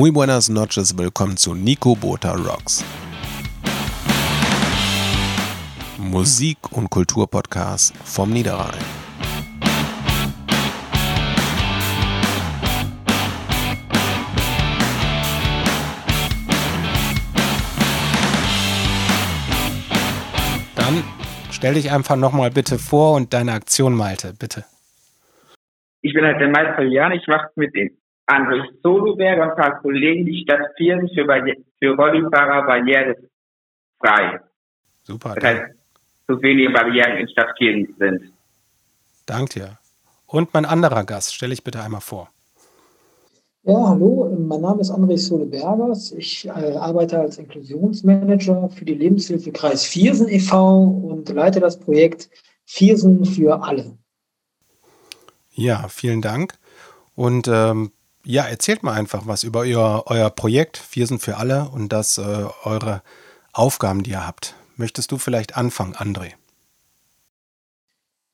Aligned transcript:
Muy 0.00 0.10
buenas 0.12 0.48
noches, 0.48 0.96
willkommen 0.96 1.36
zu 1.36 1.52
Nico 1.52 1.94
Bota 1.94 2.32
Rocks. 2.32 2.82
Musik- 5.98 6.72
und 6.72 6.88
Kulturpodcast 6.88 7.94
vom 7.98 8.30
Niederrhein. 8.30 8.80
Dann 20.76 21.04
stell 21.50 21.74
dich 21.74 21.92
einfach 21.92 22.16
nochmal 22.16 22.50
bitte 22.50 22.78
vor 22.78 23.16
und 23.16 23.34
deine 23.34 23.52
Aktion, 23.52 23.94
Malte, 23.94 24.32
bitte. 24.32 24.64
Ich 26.00 26.14
bin 26.14 26.24
halt 26.24 26.40
der 26.40 26.48
Malte 26.48 26.84
Jan, 26.84 27.12
ich 27.12 27.26
mache 27.26 27.50
mit 27.56 27.74
den 27.74 27.99
André 28.30 28.62
Soloberg 28.82 29.42
und 29.42 29.50
ein 29.50 29.56
paar 29.56 29.80
Kollegen 29.80 30.24
die 30.24 30.42
Stadt 30.42 30.60
Viersen 30.76 31.08
für, 31.08 31.24
für 31.78 31.96
Rollifahrer 31.96 32.66
barrierefrei. 32.66 34.40
Super. 35.02 35.34
Das 35.34 35.44
heißt, 35.44 35.62
so 36.28 36.40
wenige 36.40 36.70
Barrieren 36.70 37.16
in 37.18 37.28
Stadt 37.28 37.56
Viersen 37.58 37.94
sind. 37.98 38.32
Danke 39.26 39.54
dir. 39.54 39.78
Und 40.26 40.54
mein 40.54 40.64
anderer 40.64 41.04
Gast, 41.04 41.34
stelle 41.34 41.52
ich 41.52 41.64
bitte 41.64 41.82
einmal 41.82 42.00
vor. 42.00 42.28
Ja, 43.62 43.88
hallo, 43.88 44.34
mein 44.38 44.60
Name 44.60 44.80
ist 44.80 44.90
André 44.90 45.18
Sohle-Bergers. 45.18 46.12
Ich 46.12 46.46
äh, 46.46 46.50
arbeite 46.50 47.18
als 47.18 47.36
Inklusionsmanager 47.36 48.70
für 48.70 48.84
die 48.84 48.94
Lebenshilfe 48.94 49.52
Kreis 49.52 49.84
Viersen 49.84 50.28
e.V. 50.28 50.84
und 50.84 51.28
leite 51.28 51.60
das 51.60 51.78
Projekt 51.78 52.30
Viersen 52.64 53.24
für 53.24 53.62
alle. 53.62 53.98
Ja, 55.50 55.88
vielen 55.88 56.22
Dank. 56.22 56.54
Und 57.14 57.48
ähm, 57.48 57.92
ja, 58.24 58.44
erzählt 58.44 58.82
mal 58.82 58.94
einfach 58.94 59.26
was 59.26 59.42
über 59.42 59.60
euer, 59.60 60.04
euer 60.06 60.30
Projekt 60.30 60.76
Viersen 60.76 61.18
für 61.18 61.36
alle 61.36 61.68
und 61.68 61.92
das 61.92 62.18
äh, 62.18 62.46
eure 62.64 63.02
Aufgaben, 63.52 64.02
die 64.02 64.12
ihr 64.12 64.26
habt. 64.26 64.54
Möchtest 64.76 65.12
du 65.12 65.18
vielleicht 65.18 65.56
anfangen, 65.56 65.94
André? 65.94 66.32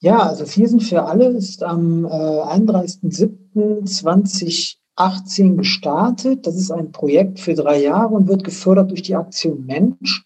Ja, 0.00 0.20
also 0.20 0.46
Viersen 0.46 0.80
für 0.80 1.04
alle 1.04 1.28
ist 1.28 1.62
am 1.62 2.04
äh, 2.04 2.08
31.07.2020 2.08 4.76
18 4.96 5.58
gestartet. 5.58 6.46
Das 6.46 6.56
ist 6.56 6.70
ein 6.70 6.90
Projekt 6.90 7.38
für 7.38 7.54
drei 7.54 7.80
Jahre 7.80 8.14
und 8.14 8.28
wird 8.28 8.44
gefördert 8.44 8.90
durch 8.90 9.02
die 9.02 9.14
Aktion 9.14 9.66
Mensch. 9.66 10.24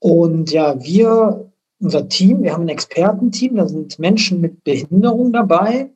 Und 0.00 0.50
ja, 0.50 0.82
wir, 0.82 1.52
unser 1.80 2.08
Team, 2.08 2.42
wir 2.42 2.52
haben 2.52 2.64
ein 2.64 2.68
Expertenteam, 2.68 3.56
da 3.56 3.68
sind 3.68 3.98
Menschen 3.98 4.40
mit 4.40 4.64
Behinderung 4.64 5.32
dabei. 5.32 5.92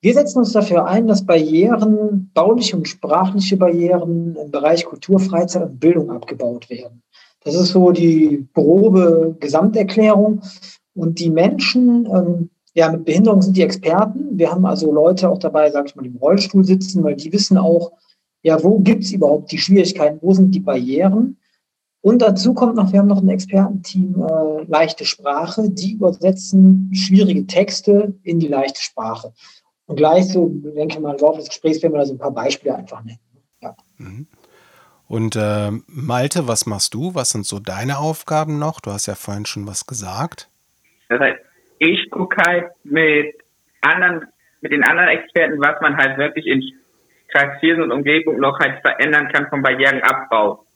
Wir 0.00 0.14
setzen 0.14 0.38
uns 0.38 0.52
dafür 0.52 0.86
ein, 0.86 1.08
dass 1.08 1.26
Barrieren, 1.26 2.30
bauliche 2.32 2.76
und 2.76 2.86
sprachliche 2.86 3.56
Barrieren 3.56 4.36
im 4.36 4.50
Bereich 4.50 4.84
Kultur, 4.84 5.18
Freizeit 5.18 5.62
und 5.62 5.80
Bildung 5.80 6.10
abgebaut 6.10 6.70
werden. 6.70 7.02
Das 7.42 7.54
ist 7.56 7.70
so 7.70 7.90
die 7.90 8.46
grobe 8.54 9.36
Gesamterklärung. 9.40 10.42
Und 10.94 11.18
die 11.18 11.30
Menschen, 11.30 12.06
ähm, 12.06 12.50
ja, 12.74 12.90
mit 12.92 13.04
Behinderung 13.04 13.42
sind 13.42 13.56
die 13.56 13.62
Experten. 13.62 14.38
Wir 14.38 14.50
haben 14.50 14.66
also 14.66 14.92
Leute 14.92 15.28
auch 15.28 15.38
dabei, 15.38 15.70
sag 15.70 15.86
ich 15.86 15.96
mal, 15.96 16.06
im 16.06 16.16
Rollstuhl 16.16 16.64
sitzen, 16.64 17.02
weil 17.02 17.16
die 17.16 17.32
wissen 17.32 17.58
auch, 17.58 17.92
ja, 18.42 18.62
wo 18.62 18.78
gibt 18.78 19.04
es 19.04 19.12
überhaupt 19.12 19.50
die 19.50 19.58
Schwierigkeiten, 19.58 20.18
wo 20.22 20.32
sind 20.32 20.54
die 20.54 20.60
Barrieren? 20.60 21.38
Und 22.00 22.22
dazu 22.22 22.54
kommt 22.54 22.76
noch, 22.76 22.92
wir 22.92 23.00
haben 23.00 23.08
noch 23.08 23.22
ein 23.22 23.28
Expertenteam 23.28 24.22
äh, 24.22 24.64
leichte 24.64 25.04
Sprache, 25.04 25.68
die 25.68 25.94
übersetzen 25.94 26.90
schwierige 26.92 27.46
Texte 27.46 28.14
in 28.22 28.38
die 28.38 28.46
leichte 28.46 28.80
Sprache. 28.80 29.32
Und 29.88 29.96
gleich 29.96 30.28
so, 30.28 30.48
denke 30.48 30.96
ich 30.96 31.00
mal, 31.00 31.14
im 31.14 31.20
Laufe 31.20 31.38
des 31.38 31.48
Gesprächs 31.48 31.82
werden 31.82 31.94
wir 31.94 32.00
da 32.00 32.04
so 32.04 32.14
ein 32.14 32.18
paar 32.18 32.30
Beispiele 32.30 32.76
einfach 32.76 33.02
nennen. 33.02 33.18
Ja. 33.60 33.74
Mhm. 33.96 34.26
Und 35.08 35.34
äh, 35.34 35.70
Malte, 35.86 36.46
was 36.46 36.66
machst 36.66 36.92
du? 36.92 37.14
Was 37.14 37.30
sind 37.30 37.46
so 37.46 37.58
deine 37.58 37.96
Aufgaben 37.98 38.58
noch? 38.58 38.80
Du 38.80 38.90
hast 38.90 39.06
ja 39.06 39.14
vorhin 39.14 39.46
schon 39.46 39.66
was 39.66 39.86
gesagt. 39.86 40.50
Das 41.08 41.18
heißt, 41.18 41.38
ich 41.78 42.10
gucke 42.10 42.36
halt 42.46 42.66
mit 42.84 43.34
anderen, 43.80 44.26
mit 44.60 44.72
den 44.72 44.84
anderen 44.84 45.08
Experten, 45.08 45.58
was 45.58 45.80
man 45.80 45.96
halt 45.96 46.18
wirklich 46.18 46.46
in 46.46 46.62
Kreis 47.28 47.58
und 47.62 47.90
Umgebung 47.90 48.38
noch 48.40 48.58
halt 48.58 48.82
verändern 48.82 49.28
kann 49.32 49.48
vom 49.48 49.62
Barrierenabbau. 49.62 50.66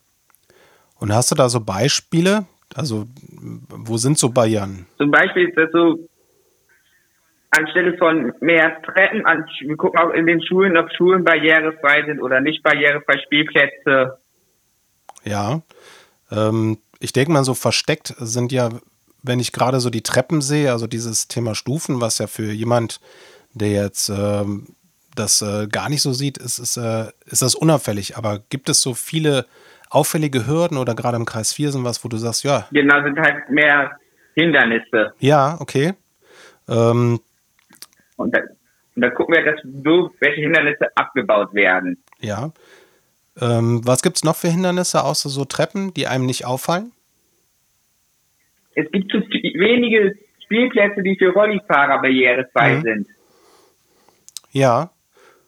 Und 0.99 1.15
hast 1.15 1.31
du 1.31 1.35
da 1.35 1.51
so 1.51 1.61
Beispiele? 1.61 2.47
Also, 2.75 3.05
wo 3.69 3.99
sind 3.99 4.17
so 4.17 4.31
Barrieren? 4.31 4.87
Zum 4.97 5.11
Beispiel 5.11 5.49
ist 5.49 5.59
das 5.59 5.71
so, 5.71 6.09
anstelle 7.53 7.97
von 7.99 8.33
mehr 8.41 8.83
Treppen, 8.83 9.25
an, 9.25 9.45
wir 9.61 9.77
gucken 9.77 10.01
auch 10.01 10.11
in 10.11 10.27
den 10.27 10.43
Schulen, 10.43 10.77
ob 10.77 10.91
Schulen 10.93 11.25
barrierefrei 11.25 12.05
sind 12.07 12.21
oder 12.21 12.41
nicht 12.41 12.63
barrierefrei, 12.63 13.19
Spielplätze. 13.25 14.19
Ja, 15.25 15.63
ähm, 16.31 16.79
ich 16.99 17.13
denke 17.13 17.31
mal, 17.31 17.45
so 17.45 17.55
versteckt 17.55 18.15
sind 18.19 18.53
ja 18.53 18.71
wenn 19.23 19.41
ich 19.41 19.53
gerade 19.53 19.81
so 19.81 19.91
die 19.91 20.03
Treppen 20.03 20.41
sehe, 20.41 20.73
also 20.73 20.87
dieses 20.87 21.29
Thema 21.29 21.55
Stufen, 21.55 22.01
was 22.01 22.19
ja 22.19 22.27
für 22.27 22.51
jemand, 22.51 23.01
der 23.55 23.71
jetzt 23.71 24.09
ähm, 24.09 24.75
das 25.15 25.43
äh, 25.43 25.69
gar 25.69 25.89
nicht 25.89 26.03
so 26.03 26.13
sieht, 26.13 26.39
ist, 26.39 26.59
ist, 26.59 26.77
äh, 26.77 27.07
ist 27.27 27.43
das 27.43 27.55
unauffällig. 27.55 28.17
Aber 28.17 28.41
gibt 28.51 28.69
es 28.69 28.81
so 28.81 28.95
viele 28.95 29.47
auffällige 29.91 30.47
Hürden 30.47 30.79
oder 30.79 30.95
gerade 30.95 31.17
im 31.17 31.27
Kreis 31.27 31.53
Viersen 31.53 31.85
was, 31.85 32.05
wo 32.05 32.09
du 32.09 32.17
sagst, 32.17 32.45
ja. 32.45 32.67
Genau, 32.73 33.03
sind 33.03 33.19
halt 33.19 33.49
mehr 33.51 33.93
Hindernisse. 34.35 35.13
Ja, 35.19 35.57
okay. 35.61 35.93
Ähm, 36.69 37.21
und, 38.17 38.35
da, 38.35 38.41
und 38.95 39.03
da 39.03 39.11
gucken 39.11 39.35
wir, 39.35 39.45
dass 39.45 39.61
so 39.63 40.11
welche 40.21 40.43
Hindernisse 40.43 40.89
abgebaut 40.97 41.55
werden. 41.55 42.03
Ja. 42.21 42.53
Ähm, 43.41 43.81
was 43.85 44.03
gibt 44.03 44.17
es 44.17 44.25
noch 44.25 44.37
für 44.37 44.49
Hindernisse 44.49 45.05
außer 45.05 45.29
so 45.29 45.45
Treppen, 45.45 45.95
die 45.95 46.07
einem 46.07 46.27
nicht 46.27 46.45
auffallen? 46.45 46.93
es 48.75 48.91
gibt 48.91 49.11
zu 49.11 49.19
wenige 49.19 50.17
Spielplätze, 50.45 51.03
die 51.03 51.17
für 51.17 51.33
Rollifahrer 51.33 52.01
barrierefrei 52.01 52.77
mhm. 52.77 52.83
sind. 52.83 53.07
Ja. 54.53 54.91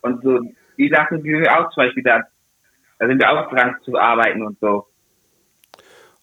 Und 0.00 0.22
so, 0.22 0.40
die 0.78 0.88
Sachen, 0.88 1.22
die 1.22 1.30
sind 1.30 1.48
auch 1.48 1.70
zum 1.72 1.84
Beispiel 1.84 2.02
da, 2.02 2.22
da 2.98 3.06
sind 3.06 3.18
wir 3.18 3.30
auch 3.30 3.50
dran 3.50 3.76
zu 3.84 3.98
arbeiten 3.98 4.42
und 4.42 4.58
so. 4.60 4.86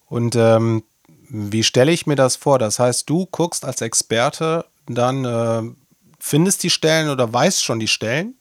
Und 0.07 0.35
ähm, 0.35 0.83
wie 1.29 1.63
stelle 1.63 1.91
ich 1.91 2.05
mir 2.05 2.15
das 2.15 2.35
vor? 2.35 2.59
Das 2.59 2.79
heißt, 2.79 3.09
du 3.09 3.25
guckst 3.27 3.65
als 3.65 3.81
Experte, 3.81 4.65
dann 4.87 5.25
äh, 5.25 5.71
findest 6.21 6.63
die 6.63 6.69
Stellen 6.69 7.09
oder 7.09 7.33
weißt 7.33 7.63
schon 7.63 7.79
die 7.79 7.87
Stellen? 7.87 8.35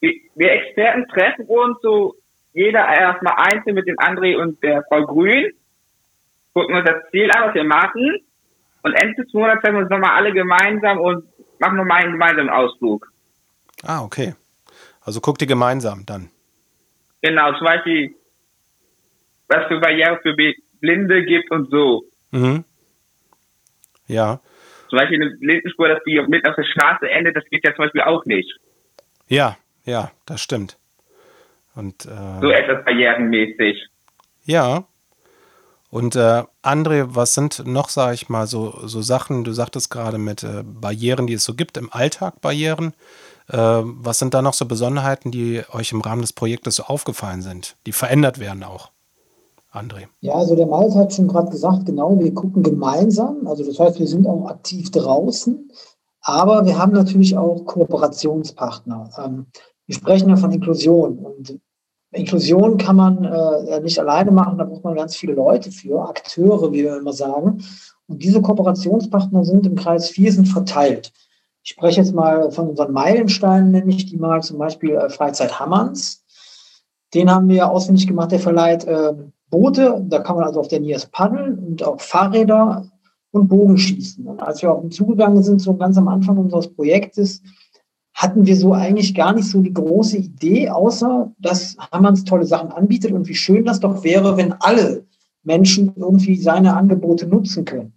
Wir, 0.00 0.52
Experten 0.52 1.06
treffen 1.08 1.44
uns 1.46 1.78
so 1.82 2.16
jeder 2.52 2.88
erstmal 2.88 3.34
einzeln 3.36 3.74
mit 3.74 3.86
dem 3.86 3.96
André 3.98 4.36
und 4.40 4.62
der 4.62 4.82
Frau 4.88 5.04
Grün 5.04 5.52
gucken 6.54 6.74
uns 6.74 6.86
das 6.86 7.10
Ziel 7.10 7.30
an, 7.30 7.48
was 7.48 7.54
wir 7.54 7.64
machen. 7.64 8.18
Und 8.82 8.94
Ende 8.94 9.22
des 9.22 9.32
Monats 9.34 9.60
treffen 9.62 9.76
wir 9.76 9.82
uns 9.82 9.90
nochmal 9.90 10.16
alle 10.16 10.32
gemeinsam 10.32 10.98
und 10.98 11.24
machen 11.58 11.76
nochmal 11.76 12.02
einen 12.02 12.12
gemeinsamen 12.12 12.48
Ausflug. 12.48 13.12
Ah, 13.82 14.02
okay. 14.02 14.34
Also 15.02 15.20
guckt 15.20 15.42
ihr 15.42 15.46
gemeinsam 15.48 16.06
dann. 16.06 16.30
Genau, 17.20 17.52
zum 17.58 17.66
Beispiel, 17.66 18.14
was 19.48 19.66
für 19.68 19.78
Barriere 19.78 20.18
für 20.22 20.34
Blinde 20.80 21.24
gibt 21.24 21.50
und 21.50 21.70
so. 21.70 22.04
Mhm. 22.30 22.64
Ja. 24.06 24.40
Zum 24.90 24.98
Beispiel 24.98 25.22
eine 25.22 25.30
Blindenspur, 25.36 25.88
dass 25.88 26.02
die 26.04 26.20
mit 26.28 26.46
auf 26.48 26.56
der 26.56 26.64
Straße 26.64 27.08
endet, 27.08 27.36
das 27.36 27.44
geht 27.46 27.64
ja 27.64 27.74
zum 27.74 27.84
Beispiel 27.84 28.02
auch 28.02 28.24
nicht. 28.26 28.52
Ja, 29.28 29.56
ja, 29.84 30.10
das 30.26 30.42
stimmt. 30.42 30.76
Und, 31.74 32.04
äh, 32.04 32.40
so 32.40 32.50
etwas 32.50 32.84
barrierenmäßig. 32.84 33.86
Ja, 34.44 34.84
und 35.90 36.14
äh, 36.14 36.44
André, 36.62 37.04
was 37.08 37.34
sind 37.34 37.66
noch, 37.66 37.88
sage 37.88 38.14
ich 38.14 38.28
mal, 38.28 38.46
so, 38.46 38.78
so 38.86 39.02
Sachen, 39.02 39.42
du 39.42 39.52
sagtest 39.52 39.90
gerade 39.90 40.18
mit 40.18 40.44
äh, 40.44 40.62
Barrieren, 40.64 41.26
die 41.26 41.34
es 41.34 41.44
so 41.44 41.54
gibt, 41.54 41.76
im 41.76 41.92
Alltag 41.92 42.40
Barrieren. 42.40 42.94
Äh, 43.48 43.56
was 43.58 44.20
sind 44.20 44.32
da 44.32 44.40
noch 44.40 44.54
so 44.54 44.66
Besonderheiten, 44.66 45.32
die 45.32 45.62
euch 45.72 45.90
im 45.90 46.00
Rahmen 46.00 46.22
des 46.22 46.32
Projektes 46.32 46.76
so 46.76 46.84
aufgefallen 46.84 47.42
sind, 47.42 47.76
die 47.86 47.92
verändert 47.92 48.38
werden 48.38 48.62
auch? 48.62 48.92
André. 49.72 50.08
Ja, 50.20 50.34
also 50.34 50.56
der 50.56 50.66
Malte 50.66 50.98
hat 50.98 51.12
schon 51.12 51.28
gerade 51.28 51.50
gesagt, 51.50 51.86
genau, 51.86 52.18
wir 52.18 52.34
gucken 52.34 52.62
gemeinsam. 52.62 53.46
Also 53.46 53.64
das 53.64 53.78
heißt, 53.78 54.00
wir 54.00 54.08
sind 54.08 54.26
auch 54.26 54.46
aktiv 54.46 54.90
draußen, 54.90 55.70
aber 56.22 56.66
wir 56.66 56.76
haben 56.76 56.92
natürlich 56.92 57.36
auch 57.36 57.64
Kooperationspartner. 57.64 59.10
Ähm, 59.24 59.46
wir 59.86 59.94
sprechen 59.94 60.28
ja 60.28 60.36
von 60.36 60.52
Inklusion 60.52 61.18
und 61.18 61.60
Inklusion 62.12 62.76
kann 62.76 62.96
man 62.96 63.24
äh, 63.24 63.80
nicht 63.80 63.98
alleine 63.98 64.32
machen, 64.32 64.58
da 64.58 64.64
braucht 64.64 64.82
man 64.82 64.96
ganz 64.96 65.14
viele 65.14 65.34
Leute 65.34 65.70
für, 65.70 66.08
Akteure, 66.08 66.72
wie 66.72 66.82
wir 66.82 66.96
immer 66.96 67.12
sagen. 67.12 67.62
Und 68.08 68.22
diese 68.24 68.42
Kooperationspartner 68.42 69.44
sind 69.44 69.66
im 69.66 69.76
Kreis 69.76 70.10
Viersen 70.10 70.44
verteilt. 70.44 71.12
Ich 71.62 71.70
spreche 71.70 72.00
jetzt 72.00 72.12
mal 72.12 72.50
von 72.50 72.70
unseren 72.70 72.92
Meilensteinen, 72.92 73.70
nenne 73.70 73.90
ich 73.92 74.06
die 74.06 74.16
mal, 74.16 74.42
zum 74.42 74.58
Beispiel 74.58 74.96
äh, 74.96 75.08
Freizeit 75.08 75.60
Hammerns. 75.60 76.24
Den 77.14 77.30
haben 77.30 77.48
wir 77.48 77.70
ausfindig 77.70 78.08
gemacht, 78.08 78.32
der 78.32 78.40
verleiht 78.40 78.84
äh, 78.84 79.12
Boote, 79.50 80.04
da 80.08 80.20
kann 80.20 80.36
man 80.36 80.44
also 80.44 80.60
auf 80.60 80.68
der 80.68 80.80
Niers 80.80 81.06
paddeln 81.06 81.58
und 81.58 81.82
auch 81.82 82.00
Fahrräder 82.00 82.90
und 83.32 83.48
Bogenschießen. 83.48 84.26
Und 84.26 84.40
als 84.40 84.62
wir 84.62 84.72
auf 84.72 84.82
ihn 84.82 84.90
zugegangen 84.90 85.42
sind, 85.42 85.60
so 85.60 85.76
ganz 85.76 85.98
am 85.98 86.08
Anfang 86.08 86.38
unseres 86.38 86.68
Projektes, 86.68 87.42
hatten 88.14 88.46
wir 88.46 88.56
so 88.56 88.72
eigentlich 88.72 89.14
gar 89.14 89.32
nicht 89.32 89.48
so 89.48 89.60
die 89.60 89.72
große 89.72 90.18
Idee, 90.18 90.68
außer 90.68 91.32
dass 91.38 91.76
Hammerns 91.92 92.24
tolle 92.24 92.44
Sachen 92.44 92.70
anbietet 92.70 93.12
und 93.12 93.28
wie 93.28 93.34
schön 93.34 93.64
das 93.64 93.80
doch 93.80 94.04
wäre, 94.04 94.36
wenn 94.36 94.52
alle 94.60 95.06
Menschen 95.42 95.92
irgendwie 95.96 96.36
seine 96.36 96.76
Angebote 96.76 97.26
nutzen 97.26 97.64
können. 97.64 97.94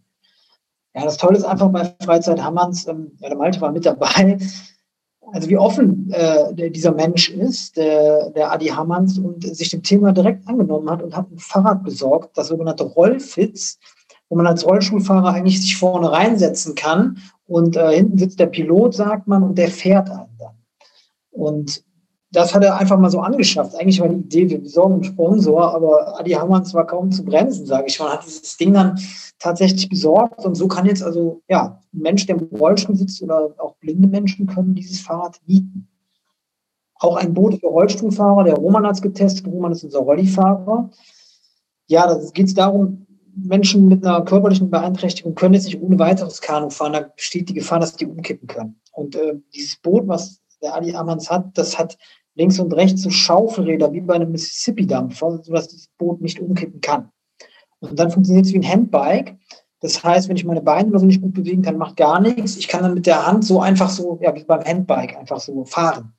Ja, 0.95 1.03
das 1.03 1.17
Tolle 1.17 1.37
ist 1.37 1.43
einfach 1.43 1.69
bei 1.69 1.93
Freizeit 2.03 2.41
Hammerns, 2.41 2.87
ähm, 2.87 3.11
ja, 3.19 3.29
der 3.29 3.37
Malte 3.37 3.59
war 3.61 3.71
mit 3.71 3.85
dabei, 3.85 4.37
also 5.31 5.49
wie 5.49 5.57
offen 5.57 6.11
äh, 6.11 6.69
dieser 6.69 6.91
Mensch 6.91 7.29
ist, 7.29 7.77
der, 7.77 8.29
der 8.31 8.51
Adi 8.51 8.67
Hammerns, 8.67 9.17
und 9.17 9.43
sich 9.43 9.69
dem 9.69 9.83
Thema 9.83 10.11
direkt 10.11 10.47
angenommen 10.47 10.89
hat 10.89 11.01
und 11.01 11.15
hat 11.15 11.31
ein 11.31 11.39
Fahrrad 11.39 11.83
besorgt, 11.83 12.37
das 12.37 12.47
sogenannte 12.47 12.83
Rollfits, 12.83 13.79
wo 14.29 14.35
man 14.35 14.47
als 14.47 14.65
Rollstuhlfahrer 14.65 15.29
eigentlich 15.29 15.61
sich 15.61 15.77
vorne 15.77 16.11
reinsetzen 16.11 16.75
kann 16.75 17.17
und 17.47 17.75
äh, 17.75 17.95
hinten 17.95 18.17
sitzt 18.17 18.39
der 18.39 18.47
Pilot, 18.47 18.93
sagt 18.95 19.27
man, 19.27 19.43
und 19.43 19.57
der 19.57 19.69
fährt 19.69 20.09
einen 20.09 20.37
dann. 20.37 20.55
Und 21.31 21.83
das 22.33 22.53
hat 22.53 22.63
er 22.63 22.77
einfach 22.77 22.97
mal 22.97 23.11
so 23.11 23.19
angeschafft. 23.19 23.75
Eigentlich 23.75 24.01
war 24.01 24.09
die 24.09 24.15
Idee, 24.15 24.49
wir 24.49 24.61
besorgen 24.61 24.95
einen 24.95 25.03
Sponsor, 25.03 25.73
aber 25.73 26.19
Adi 26.19 26.31
Hammanns 26.31 26.73
war 26.73 26.85
kaum 26.87 27.11
zu 27.11 27.23
bremsen, 27.23 27.67
sage 27.67 27.85
ich 27.87 27.99
mal. 27.99 28.11
Hat 28.11 28.25
dieses 28.25 28.57
Ding 28.57 28.73
dann 28.73 28.99
tatsächlich 29.37 29.87
besorgt 29.87 30.43
und 30.43 30.55
so 30.55 30.67
kann 30.67 30.87
jetzt 30.87 31.03
also, 31.03 31.43
ja, 31.47 31.79
ein 31.93 31.99
Mensch, 31.99 32.25
der 32.25 32.37
im 32.37 32.49
Rollstuhl 32.57 32.95
sitzt 32.95 33.21
oder 33.21 33.53
auch 33.59 33.75
blinde 33.75 34.07
Menschen 34.07 34.47
können 34.47 34.73
dieses 34.73 34.99
Fahrrad 34.99 35.39
mieten. 35.45 35.87
Auch 36.95 37.17
ein 37.17 37.35
Boot 37.35 37.59
für 37.59 37.67
Rollstuhlfahrer, 37.67 38.45
der 38.45 38.55
Roman 38.55 38.87
hat 38.87 38.95
es 38.95 39.01
getestet, 39.01 39.45
Roman 39.45 39.71
ist 39.71 39.83
unser 39.83 39.99
Rollifahrer. 39.99 40.89
Ja, 41.87 42.07
da 42.07 42.19
geht 42.33 42.47
es 42.47 42.55
darum, 42.55 43.05
Menschen 43.35 43.87
mit 43.87 44.05
einer 44.05 44.23
körperlichen 44.23 44.71
Beeinträchtigung 44.71 45.35
können 45.35 45.53
jetzt 45.53 45.65
nicht 45.65 45.81
ohne 45.81 45.99
weiteres 45.99 46.41
Kanu 46.41 46.69
fahren. 46.69 46.93
Da 46.93 47.01
besteht 47.15 47.49
die 47.49 47.53
Gefahr, 47.53 47.79
dass 47.79 47.95
die 47.95 48.05
umkippen 48.07 48.47
können. 48.47 48.79
Und 48.91 49.15
äh, 49.15 49.35
dieses 49.53 49.77
Boot, 49.77 50.07
was 50.07 50.41
der 50.61 50.75
Adi 50.75 50.95
Amans 50.95 51.29
hat, 51.29 51.57
das 51.57 51.77
hat 51.77 51.97
links 52.35 52.59
und 52.59 52.73
rechts 52.73 53.01
so 53.01 53.09
Schaufelräder 53.09 53.91
wie 53.93 54.01
bei 54.01 54.15
einem 54.15 54.31
Mississippi-Dampfer, 54.31 55.41
sodass 55.43 55.67
dieses 55.67 55.87
Boot 55.97 56.21
nicht 56.21 56.39
umkippen 56.39 56.81
kann. 56.81 57.09
Und 57.79 57.99
dann 57.99 58.11
funktioniert 58.11 58.45
es 58.45 58.53
wie 58.53 58.59
ein 58.59 58.67
Handbike. 58.67 59.37
Das 59.81 60.03
heißt, 60.03 60.29
wenn 60.29 60.37
ich 60.37 60.45
meine 60.45 60.61
Beine 60.61 60.89
oder 60.89 61.03
nicht 61.03 61.21
gut 61.21 61.33
bewegen 61.33 61.61
kann, 61.61 61.77
macht 61.77 61.97
gar 61.97 62.21
nichts. 62.21 62.55
Ich 62.55 62.67
kann 62.67 62.83
dann 62.83 62.93
mit 62.93 63.05
der 63.05 63.27
Hand 63.27 63.43
so 63.43 63.59
einfach 63.59 63.89
so, 63.89 64.17
ja, 64.21 64.33
wie 64.33 64.45
beim 64.45 64.63
Handbike, 64.63 65.17
einfach 65.17 65.39
so 65.39 65.65
fahren. 65.65 66.13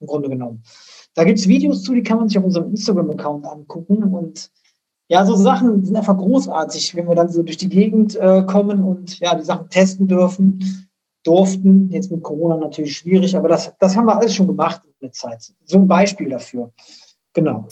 Im 0.00 0.06
Grunde 0.06 0.28
genommen. 0.28 0.62
Da 1.14 1.24
gibt 1.24 1.38
es 1.38 1.48
Videos 1.48 1.82
zu, 1.82 1.94
die 1.94 2.02
kann 2.02 2.18
man 2.18 2.28
sich 2.28 2.38
auf 2.38 2.44
unserem 2.44 2.70
Instagram-Account 2.70 3.46
angucken. 3.46 4.02
Und 4.02 4.50
ja, 5.08 5.24
so 5.24 5.34
Sachen 5.36 5.84
sind 5.84 5.96
einfach 5.96 6.16
großartig, 6.16 6.94
wenn 6.94 7.08
wir 7.08 7.14
dann 7.14 7.30
so 7.30 7.42
durch 7.42 7.56
die 7.56 7.68
Gegend 7.68 8.16
äh, 8.16 8.42
kommen 8.46 8.82
und 8.82 9.18
ja, 9.20 9.34
die 9.34 9.44
Sachen 9.44 9.70
testen 9.70 10.06
dürfen 10.06 10.88
durften. 11.24 11.88
Jetzt 11.90 12.10
mit 12.10 12.22
Corona 12.22 12.56
natürlich 12.56 12.96
schwierig, 12.96 13.36
aber 13.36 13.48
das, 13.48 13.72
das 13.78 13.96
haben 13.96 14.06
wir 14.06 14.18
alles 14.18 14.34
schon 14.34 14.48
gemacht 14.48 14.82
der 15.02 15.12
Zeit. 15.12 15.52
So 15.64 15.78
ein 15.78 15.88
Beispiel 15.88 16.30
dafür. 16.30 16.72
Genau. 17.34 17.68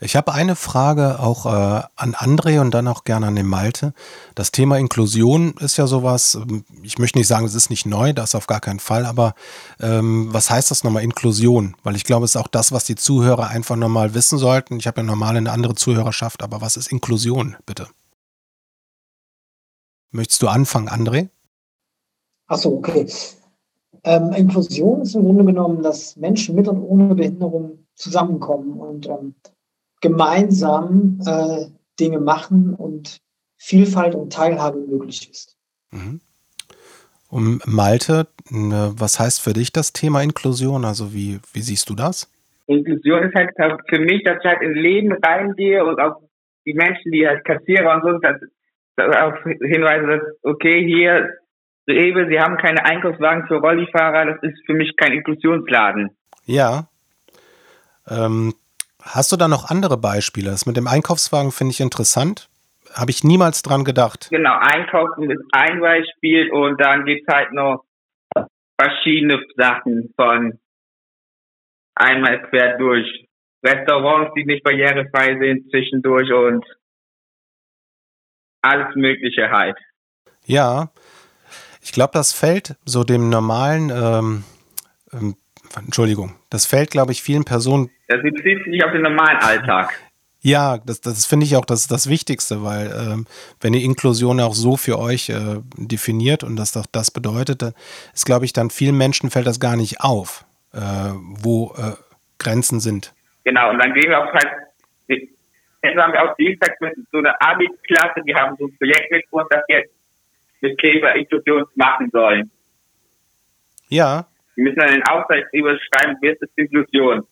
Ich 0.00 0.14
habe 0.14 0.32
eine 0.32 0.54
Frage 0.54 1.18
auch 1.18 1.46
äh, 1.46 1.82
an 1.96 2.14
André 2.14 2.60
und 2.60 2.72
dann 2.72 2.86
auch 2.86 3.02
gerne 3.02 3.26
an 3.26 3.34
den 3.34 3.46
Malte. 3.46 3.94
Das 4.36 4.52
Thema 4.52 4.78
Inklusion 4.78 5.54
ist 5.58 5.76
ja 5.76 5.88
sowas, 5.88 6.36
ähm, 6.36 6.64
ich 6.82 6.98
möchte 6.98 7.18
nicht 7.18 7.26
sagen, 7.26 7.44
es 7.44 7.54
ist 7.56 7.68
nicht 7.68 7.84
neu, 7.84 8.12
das 8.12 8.36
auf 8.36 8.46
gar 8.46 8.60
keinen 8.60 8.78
Fall, 8.78 9.04
aber 9.04 9.34
ähm, 9.80 10.32
was 10.32 10.50
heißt 10.50 10.70
das 10.70 10.84
nochmal 10.84 11.02
Inklusion? 11.02 11.74
Weil 11.82 11.96
ich 11.96 12.04
glaube, 12.04 12.26
es 12.26 12.32
ist 12.32 12.40
auch 12.40 12.46
das, 12.46 12.70
was 12.70 12.84
die 12.84 12.94
Zuhörer 12.94 13.48
einfach 13.48 13.74
nochmal 13.74 14.14
wissen 14.14 14.38
sollten. 14.38 14.78
Ich 14.78 14.86
habe 14.86 15.00
ja 15.00 15.04
normal 15.04 15.36
eine 15.36 15.50
andere 15.50 15.74
Zuhörerschaft, 15.74 16.44
aber 16.44 16.60
was 16.60 16.76
ist 16.76 16.92
Inklusion, 16.92 17.56
bitte? 17.66 17.88
Möchtest 20.12 20.40
du 20.42 20.48
anfangen, 20.48 20.88
André? 20.88 21.28
Achso, 22.46 22.70
okay. 22.70 23.06
Ähm, 24.04 24.32
Inklusion 24.32 25.02
ist 25.02 25.16
im 25.16 25.24
Grunde 25.24 25.44
genommen, 25.44 25.82
dass 25.82 26.14
Menschen 26.16 26.54
mit 26.54 26.68
und 26.68 26.80
ohne 26.80 27.16
Behinderung 27.16 27.84
zusammenkommen 27.94 28.78
und 28.78 29.06
ähm, 29.06 29.34
gemeinsam 30.00 31.20
äh, 31.26 31.66
Dinge 31.98 32.20
machen 32.20 32.74
und 32.74 33.18
Vielfalt 33.56 34.14
und 34.14 34.32
Teilhabe 34.32 34.78
möglich 34.78 35.30
ist. 35.30 35.56
Mhm. 35.90 36.20
Und 37.30 37.66
Malte, 37.66 38.26
was 38.50 39.20
heißt 39.20 39.42
für 39.42 39.52
dich 39.52 39.72
das 39.72 39.92
Thema 39.92 40.22
Inklusion? 40.22 40.84
Also 40.84 41.12
wie, 41.12 41.40
wie 41.52 41.60
siehst 41.60 41.90
du 41.90 41.94
das? 41.94 42.32
Inklusion 42.66 43.24
ist 43.24 43.34
halt 43.34 43.50
für 43.88 44.00
mich, 44.00 44.22
dass 44.24 44.38
ich 44.40 44.44
halt 44.44 44.62
ins 44.62 44.76
Leben 44.76 45.12
reingehe 45.12 45.84
und 45.84 46.00
auch 46.00 46.20
die 46.64 46.74
Menschen, 46.74 47.12
die 47.12 47.26
als 47.26 47.42
Kassierer 47.44 47.94
und 47.94 48.02
so, 48.02 48.18
dass, 48.18 48.36
dass 48.96 49.16
auch 49.16 49.34
hinweise, 49.44 50.06
dass 50.06 50.20
okay, 50.42 50.84
hier 50.84 51.30
Rewe, 51.88 52.28
sie 52.28 52.38
haben 52.38 52.58
keine 52.58 52.84
Einkaufswagen 52.84 53.46
für 53.46 53.56
Rollifahrer, 53.56 54.26
das 54.26 54.42
ist 54.42 54.60
für 54.66 54.74
mich 54.74 54.94
kein 54.96 55.12
Inklusionsladen. 55.12 56.10
Ja. 56.44 56.88
Ähm, 58.06 58.54
hast 59.02 59.32
du 59.32 59.36
da 59.36 59.48
noch 59.48 59.70
andere 59.70 59.96
Beispiele? 59.96 60.50
Das 60.50 60.66
mit 60.66 60.76
dem 60.76 60.86
Einkaufswagen 60.86 61.52
finde 61.52 61.72
ich 61.72 61.80
interessant. 61.80 62.48
Habe 62.94 63.10
ich 63.10 63.24
niemals 63.24 63.62
dran 63.62 63.84
gedacht. 63.84 64.28
Genau, 64.30 64.56
Einkaufen 64.58 65.30
ist 65.30 65.42
ein 65.52 65.80
Beispiel 65.80 66.50
und 66.50 66.80
dann 66.80 67.04
gibt 67.04 67.28
es 67.28 67.34
halt 67.34 67.52
noch 67.52 67.84
verschiedene 68.80 69.44
Sachen 69.56 70.12
von 70.16 70.58
einmal 71.94 72.42
quer 72.48 72.78
durch. 72.78 73.26
Restaurants, 73.64 74.32
die 74.36 74.44
nicht 74.44 74.62
barrierefrei 74.62 75.36
sind, 75.38 75.68
zwischendurch 75.70 76.32
und 76.32 76.64
alles 78.62 78.94
Mögliche 78.94 79.50
halt. 79.50 79.76
Ja, 80.44 80.90
ich 81.82 81.92
glaube, 81.92 82.12
das 82.14 82.32
fällt 82.32 82.76
so 82.84 83.04
dem 83.04 83.30
normalen, 83.30 83.90
ähm, 83.90 84.44
ähm, 85.12 85.36
Entschuldigung, 85.76 86.36
das 86.50 86.66
fällt, 86.66 86.90
glaube 86.90 87.12
ich, 87.12 87.22
vielen 87.22 87.44
Personen. 87.44 87.90
Das 88.08 88.22
bezieht 88.22 88.58
sich 88.58 88.66
nicht 88.66 88.84
auf 88.84 88.92
den 88.92 89.02
normalen 89.02 89.36
Alltag. 89.38 89.92
Ja, 90.40 90.78
das, 90.78 91.00
das 91.00 91.26
finde 91.26 91.44
ich 91.44 91.56
auch 91.56 91.64
das, 91.64 91.88
das 91.88 92.08
Wichtigste, 92.08 92.62
weil 92.62 92.86
ähm, 92.86 93.26
wenn 93.60 93.74
ihr 93.74 93.82
Inklusion 93.82 94.40
auch 94.40 94.54
so 94.54 94.76
für 94.76 94.98
euch 94.98 95.30
äh, 95.30 95.60
definiert 95.76 96.44
und 96.44 96.56
das 96.56 96.72
das 96.72 97.10
bedeutet, 97.10 97.62
dann 97.62 97.74
ist, 98.14 98.24
glaube 98.24 98.44
ich, 98.44 98.52
dann 98.52 98.70
vielen 98.70 98.96
Menschen 98.96 99.30
fällt 99.30 99.46
das 99.46 99.60
gar 99.60 99.76
nicht 99.76 100.00
auf, 100.00 100.46
äh, 100.72 100.78
wo 100.78 101.74
äh, 101.76 101.96
Grenzen 102.38 102.80
sind. 102.80 103.14
Genau, 103.44 103.70
und 103.70 103.78
dann 103.78 103.92
gehen 103.94 104.10
wir 104.10 104.18
auch 104.20 104.32
halt, 104.32 104.48
jetzt 105.08 105.98
haben 105.98 106.12
wir 106.12 106.22
auch 106.22 106.36
Dienstag 106.36 106.80
mit 106.80 106.94
so 107.10 107.18
einer 107.18 107.34
Abi-Klasse, 107.40 108.22
die 108.26 108.34
haben 108.34 108.56
so 108.58 108.66
ein 108.66 108.76
Projekt 108.78 109.10
mit 109.10 109.24
uns, 109.30 109.48
das 109.50 109.64
jetzt 109.68 109.92
mit 110.60 110.78
Kleber-Inklusion 110.78 111.64
machen 111.74 112.10
sollen. 112.12 112.50
Ja. 113.88 114.26
Wir 114.54 114.64
müssen 114.64 114.78
dann 114.78 114.92
den 114.92 115.02
Auftragsgeber 115.04 115.76
schreiben, 115.78 116.16
wird 116.20 116.40
es 116.40 116.48
Inklusion. 116.56 117.26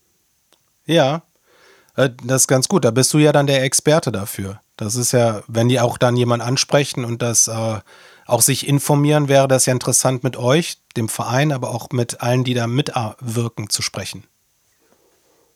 Ja, 0.86 1.22
äh, 1.96 2.10
das 2.24 2.42
ist 2.42 2.48
ganz 2.48 2.68
gut. 2.68 2.84
Da 2.84 2.90
bist 2.90 3.12
du 3.12 3.18
ja 3.18 3.32
dann 3.32 3.46
der 3.46 3.62
Experte 3.62 4.12
dafür. 4.12 4.60
Das 4.76 4.94
ist 4.94 5.12
ja, 5.12 5.42
wenn 5.46 5.68
die 5.68 5.80
auch 5.80 5.98
dann 5.98 6.16
jemand 6.16 6.42
ansprechen 6.42 7.04
und 7.04 7.22
das 7.22 7.48
äh, 7.48 7.80
auch 8.26 8.42
sich 8.42 8.66
informieren, 8.66 9.28
wäre 9.28 9.48
das 9.48 9.66
ja 9.66 9.72
interessant 9.72 10.24
mit 10.24 10.36
euch, 10.36 10.78
dem 10.96 11.08
Verein, 11.08 11.52
aber 11.52 11.70
auch 11.70 11.90
mit 11.90 12.20
allen, 12.20 12.44
die 12.44 12.54
da 12.54 12.66
mitwirken, 12.66 13.70
zu 13.70 13.82
sprechen. 13.82 14.24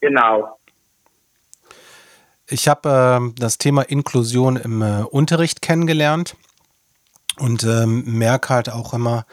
Genau. 0.00 0.56
Ich 2.46 2.68
habe 2.68 3.30
äh, 3.36 3.40
das 3.40 3.58
Thema 3.58 3.82
Inklusion 3.82 4.56
im 4.56 4.82
äh, 4.82 5.02
Unterricht 5.02 5.62
kennengelernt 5.62 6.36
und 7.38 7.64
ähm, 7.64 8.04
merke 8.06 8.54
halt 8.54 8.70
auch 8.70 8.94
immer, 8.94 9.26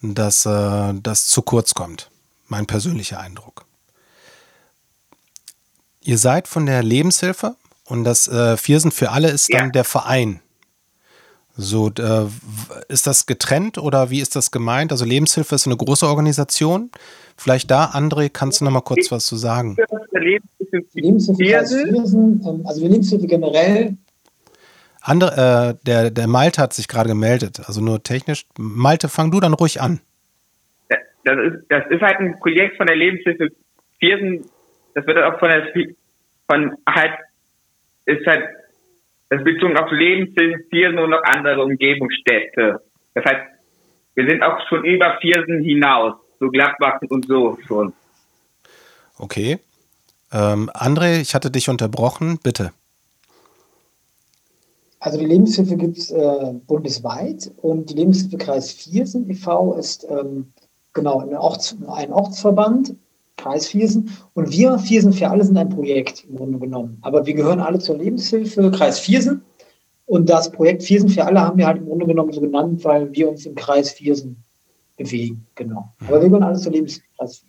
dass 0.00 0.46
äh, 0.46 0.94
das 0.94 1.26
zu 1.26 1.42
kurz 1.42 1.74
kommt. 1.74 2.10
Mein 2.46 2.66
persönlicher 2.66 3.20
Eindruck. 3.20 3.67
Ihr 6.08 6.16
seid 6.16 6.48
von 6.48 6.64
der 6.64 6.82
Lebenshilfe 6.82 7.56
und 7.84 8.04
das 8.04 8.28
äh, 8.28 8.56
Viersen 8.56 8.92
für 8.92 9.10
alle 9.10 9.28
ist 9.28 9.52
dann 9.52 9.66
ja. 9.66 9.70
der 9.72 9.84
Verein. 9.84 10.40
So, 11.54 11.90
äh, 11.98 12.24
ist 12.88 13.06
das 13.06 13.26
getrennt 13.26 13.76
oder 13.76 14.08
wie 14.08 14.20
ist 14.20 14.34
das 14.34 14.50
gemeint? 14.50 14.90
Also 14.90 15.04
Lebenshilfe 15.04 15.54
ist 15.54 15.66
eine 15.66 15.76
große 15.76 16.06
Organisation. 16.06 16.90
Vielleicht 17.36 17.70
da, 17.70 17.90
André, 17.90 18.30
kannst 18.30 18.62
du 18.62 18.64
noch 18.64 18.70
mal 18.70 18.80
kurz 18.80 19.12
was 19.12 19.26
zu 19.26 19.36
sagen? 19.36 19.76
Lebenshilfe 20.12 21.36
Viersen, 21.36 22.42
ähm, 22.42 22.62
also 22.64 22.80
Lebenshilfe 22.80 23.26
generell 23.26 23.98
andere, 25.02 25.76
äh, 25.76 25.86
der, 25.86 26.10
der 26.10 26.26
Malte 26.26 26.62
hat 26.62 26.72
sich 26.72 26.88
gerade 26.88 27.10
gemeldet, 27.10 27.60
also 27.66 27.82
nur 27.82 28.02
technisch. 28.02 28.46
Malte, 28.58 29.08
fang 29.08 29.30
du 29.30 29.40
dann 29.40 29.52
ruhig 29.52 29.80
an. 29.82 30.00
Das 30.88 31.36
ist, 31.36 31.64
das 31.68 31.84
ist 31.90 32.00
halt 32.00 32.18
ein 32.20 32.38
Projekt 32.38 32.78
von 32.78 32.86
der 32.86 32.96
Lebenshilfe 32.96 33.48
Viersen. 33.98 34.46
Das 34.94 35.06
wird 35.06 35.18
auch 35.18 35.38
von 35.38 35.50
der, 35.50 35.64
von 36.48 36.76
halt, 36.88 37.12
ist 38.06 38.26
halt, 38.26 38.48
das 39.28 39.44
bezogen 39.44 39.76
auf 39.76 39.90
Lebenshilfe 39.90 40.64
Viersen 40.70 40.98
und 40.98 41.10
noch 41.10 41.22
andere 41.24 41.62
Umgebungsstädte. 41.62 42.80
Das 43.14 43.24
heißt, 43.24 43.46
wir 44.14 44.28
sind 44.28 44.42
auch 44.42 44.58
schon 44.68 44.84
über 44.84 45.18
Viersen 45.20 45.62
hinaus, 45.62 46.14
so 46.40 46.48
Gladbach 46.48 47.00
und 47.08 47.26
so 47.26 47.58
schon. 47.66 47.92
Okay. 49.18 49.58
Ähm, 50.32 50.70
André, 50.74 51.20
ich 51.20 51.34
hatte 51.34 51.50
dich 51.50 51.68
unterbrochen, 51.68 52.38
bitte. 52.42 52.72
Also 55.00 55.18
die 55.18 55.26
Lebenshilfe 55.26 55.76
gibt 55.76 55.98
es 55.98 56.10
äh, 56.10 56.54
bundesweit 56.66 57.50
und 57.58 57.90
die 57.90 57.94
Lebenshilfekreis 57.94 58.72
Viersen 58.72 59.30
e.V. 59.30 59.74
ist 59.74 60.06
ähm, 60.10 60.52
genau 60.92 61.20
ein, 61.20 61.34
Orts-, 61.36 61.76
ein 61.88 62.12
Ortsverband, 62.12 62.94
Kreis 63.38 63.66
Viersen. 63.66 64.10
Und 64.34 64.50
wir, 64.50 64.78
Viersen 64.78 65.14
für 65.14 65.30
alle, 65.30 65.44
sind 65.44 65.56
ein 65.56 65.70
Projekt 65.70 66.24
im 66.28 66.36
Grunde 66.36 66.58
genommen. 66.58 66.98
Aber 67.00 67.24
wir 67.24 67.32
gehören 67.32 67.60
alle 67.60 67.78
zur 67.78 67.96
Lebenshilfe, 67.96 68.70
Kreis 68.70 68.98
Viersen. 68.98 69.42
Und 70.04 70.28
das 70.28 70.52
Projekt 70.52 70.82
Viersen 70.82 71.08
für 71.08 71.24
alle 71.24 71.40
haben 71.40 71.56
wir 71.56 71.66
halt 71.66 71.78
im 71.78 71.86
Grunde 71.86 72.06
genommen 72.06 72.32
so 72.32 72.40
genannt, 72.40 72.84
weil 72.84 73.12
wir 73.12 73.28
uns 73.28 73.46
im 73.46 73.54
Kreis 73.54 73.92
Viersen 73.92 74.44
bewegen. 74.96 75.46
Genau. 75.54 75.94
Aber 76.06 76.20
wir 76.20 76.28
gehören 76.28 76.42
alle 76.42 76.58
zur 76.58 76.72
Lebenshilfe, 76.72 77.08
Kreis 77.16 77.38
Viersen. 77.38 77.48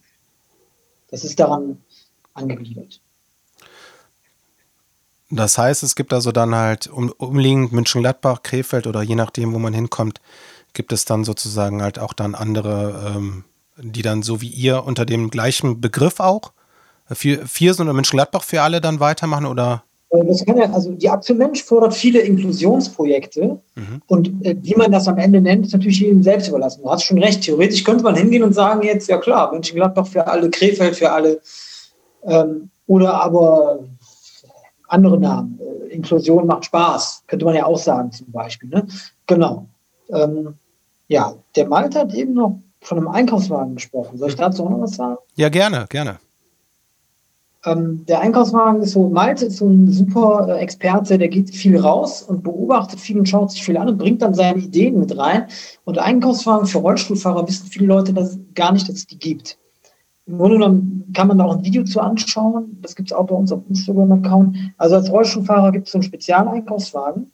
Das 1.09 1.23
ist 1.25 1.39
daran 1.39 1.81
angegliedert. 2.33 3.01
Das 5.31 5.57
heißt, 5.57 5.83
es 5.83 5.95
gibt 5.95 6.11
also 6.11 6.31
dann 6.31 6.55
halt 6.55 6.87
um, 6.87 7.11
umliegend 7.17 7.71
München-Gladbach, 7.71 8.41
Krefeld 8.41 8.87
oder 8.87 9.03
je 9.03 9.15
nachdem, 9.15 9.53
wo 9.53 9.59
man 9.59 9.73
hinkommt, 9.73 10.21
gibt 10.73 10.91
es 10.91 11.05
dann 11.05 11.23
sozusagen 11.23 11.81
halt 11.81 11.99
auch 11.99 12.13
dann 12.13 12.35
andere, 12.35 13.13
ähm, 13.15 13.43
die 13.81 14.01
dann 14.01 14.21
so 14.21 14.41
wie 14.41 14.49
ihr 14.49 14.85
unter 14.85 15.05
dem 15.05 15.29
gleichen 15.29 15.81
Begriff 15.81 16.19
auch, 16.19 16.51
vier, 17.11 17.45
Viersen 17.47 17.83
oder 17.83 17.93
München-Gladbach 17.93 18.43
für 18.43 18.61
alle 18.61 18.81
dann 18.81 18.99
weitermachen 18.99 19.45
oder? 19.45 19.83
Äh, 20.09 20.25
das 20.25 20.45
kann 20.45 20.57
ja, 20.57 20.71
also 20.71 20.91
die 20.93 21.09
Aktion 21.09 21.37
Mensch 21.37 21.63
fördert 21.63 21.93
viele 21.93 22.19
Inklusionsprojekte 22.19 23.59
mhm. 23.75 24.01
und 24.07 24.45
äh, 24.45 24.55
wie 24.61 24.75
man 24.75 24.91
das 24.91 25.07
am 25.07 25.17
Ende 25.17 25.41
nennt, 25.41 25.65
ist 25.65 25.73
natürlich 25.73 25.99
jedem 25.99 26.23
selbst 26.23 26.47
überlassen. 26.47 26.81
Du 26.83 26.91
hast 26.91 27.03
schon 27.03 27.21
recht, 27.21 27.43
theoretisch 27.43 27.83
könnte 27.83 28.03
man 28.03 28.15
hingehen 28.15 28.43
und 28.43 28.53
sagen 28.53 28.83
jetzt, 28.83 29.07
ja 29.09 29.17
klar, 29.17 29.51
München-Gladbach 29.51 30.07
für 30.07 30.27
alle, 30.27 30.49
Krefeld 30.49 30.95
für 30.95 31.11
alle 31.11 31.41
ähm, 32.23 32.69
oder 32.87 33.13
aber 33.21 33.79
andere 34.87 35.19
Namen. 35.19 35.59
Äh, 35.59 35.93
Inklusion 35.93 36.45
macht 36.45 36.65
Spaß, 36.65 37.23
könnte 37.27 37.45
man 37.45 37.55
ja 37.55 37.65
auch 37.65 37.79
sagen 37.79 38.11
zum 38.11 38.31
Beispiel. 38.31 38.69
Ne? 38.69 38.87
Genau. 39.27 39.67
Ähm, 40.11 40.55
ja, 41.07 41.33
der 41.55 41.67
Malte 41.67 41.99
hat 41.99 42.13
eben 42.13 42.33
noch 42.33 42.59
von 42.81 42.97
einem 42.97 43.07
Einkaufswagen 43.07 43.75
gesprochen. 43.75 44.17
Soll 44.17 44.29
ich 44.29 44.35
dazu 44.35 44.65
auch 44.65 44.69
noch 44.69 44.81
was 44.81 44.95
sagen? 44.95 45.17
Ja, 45.35 45.49
gerne, 45.49 45.85
gerne. 45.89 46.19
Ähm, 47.65 48.05
der 48.07 48.21
Einkaufswagen 48.21 48.81
ist 48.81 48.91
so, 48.91 49.09
Malte 49.09 49.47
ist 49.47 49.57
so 49.57 49.67
ein 49.67 49.91
super 49.91 50.47
äh, 50.49 50.59
Experte, 50.59 51.17
der 51.17 51.27
geht 51.27 51.53
viel 51.53 51.77
raus 51.77 52.21
und 52.21 52.41
beobachtet 52.41 53.01
viel 53.01 53.19
und 53.19 53.27
schaut 53.27 53.51
sich 53.51 53.63
viel 53.65 53.75
an 53.75 53.89
und 53.89 53.97
bringt 53.97 54.21
dann 54.21 54.33
seine 54.33 54.59
Ideen 54.59 54.99
mit 54.99 55.17
rein. 55.17 55.47
Und 55.83 55.97
Einkaufswagen 55.97 56.67
für 56.67 56.77
Rollstuhlfahrer 56.77 57.47
wissen 57.47 57.67
viele 57.67 57.87
Leute 57.87 58.13
dass, 58.13 58.39
gar 58.55 58.71
nicht, 58.71 58.87
dass 58.87 58.95
es 58.95 59.07
die 59.07 59.19
gibt. 59.19 59.57
Im 60.25 60.37
Grunde 60.37 60.57
genommen 60.57 61.11
kann 61.13 61.27
man 61.27 61.39
da 61.39 61.45
auch 61.45 61.57
ein 61.57 61.65
Video 61.65 61.83
zu 61.83 61.99
anschauen. 61.99 62.77
Das 62.81 62.95
gibt 62.95 63.09
es 63.09 63.17
auch 63.17 63.25
bei 63.25 63.35
uns 63.35 63.51
auf 63.51 63.61
Instagram-Account. 63.67 64.55
Also 64.77 64.95
als 64.95 65.11
Rollstuhlfahrer 65.11 65.71
gibt 65.71 65.87
es 65.87 65.91
so 65.91 65.97
einen 65.97 66.03
Spezialeinkaufswagen. 66.03 67.31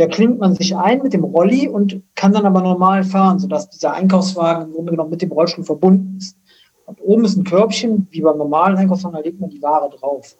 Da 0.00 0.06
klingt 0.06 0.38
man 0.38 0.54
sich 0.54 0.74
ein 0.74 1.02
mit 1.02 1.12
dem 1.12 1.24
Rolli 1.24 1.68
und 1.68 2.00
kann 2.14 2.32
dann 2.32 2.46
aber 2.46 2.62
normal 2.62 3.04
fahren, 3.04 3.38
sodass 3.38 3.68
dieser 3.68 3.92
Einkaufswagen 3.92 4.68
im 4.68 4.72
Grunde 4.72 4.92
genommen 4.92 5.10
mit 5.10 5.20
dem 5.20 5.30
Rollstuhl 5.30 5.62
verbunden 5.62 6.16
ist. 6.16 6.38
Und 6.86 7.02
oben 7.02 7.26
ist 7.26 7.36
ein 7.36 7.44
Körbchen, 7.44 8.08
wie 8.10 8.22
beim 8.22 8.38
normalen 8.38 8.78
Einkaufswagen, 8.78 9.18
da 9.18 9.22
legt 9.22 9.38
man 9.38 9.50
die 9.50 9.60
Ware 9.60 9.90
drauf. 9.90 10.38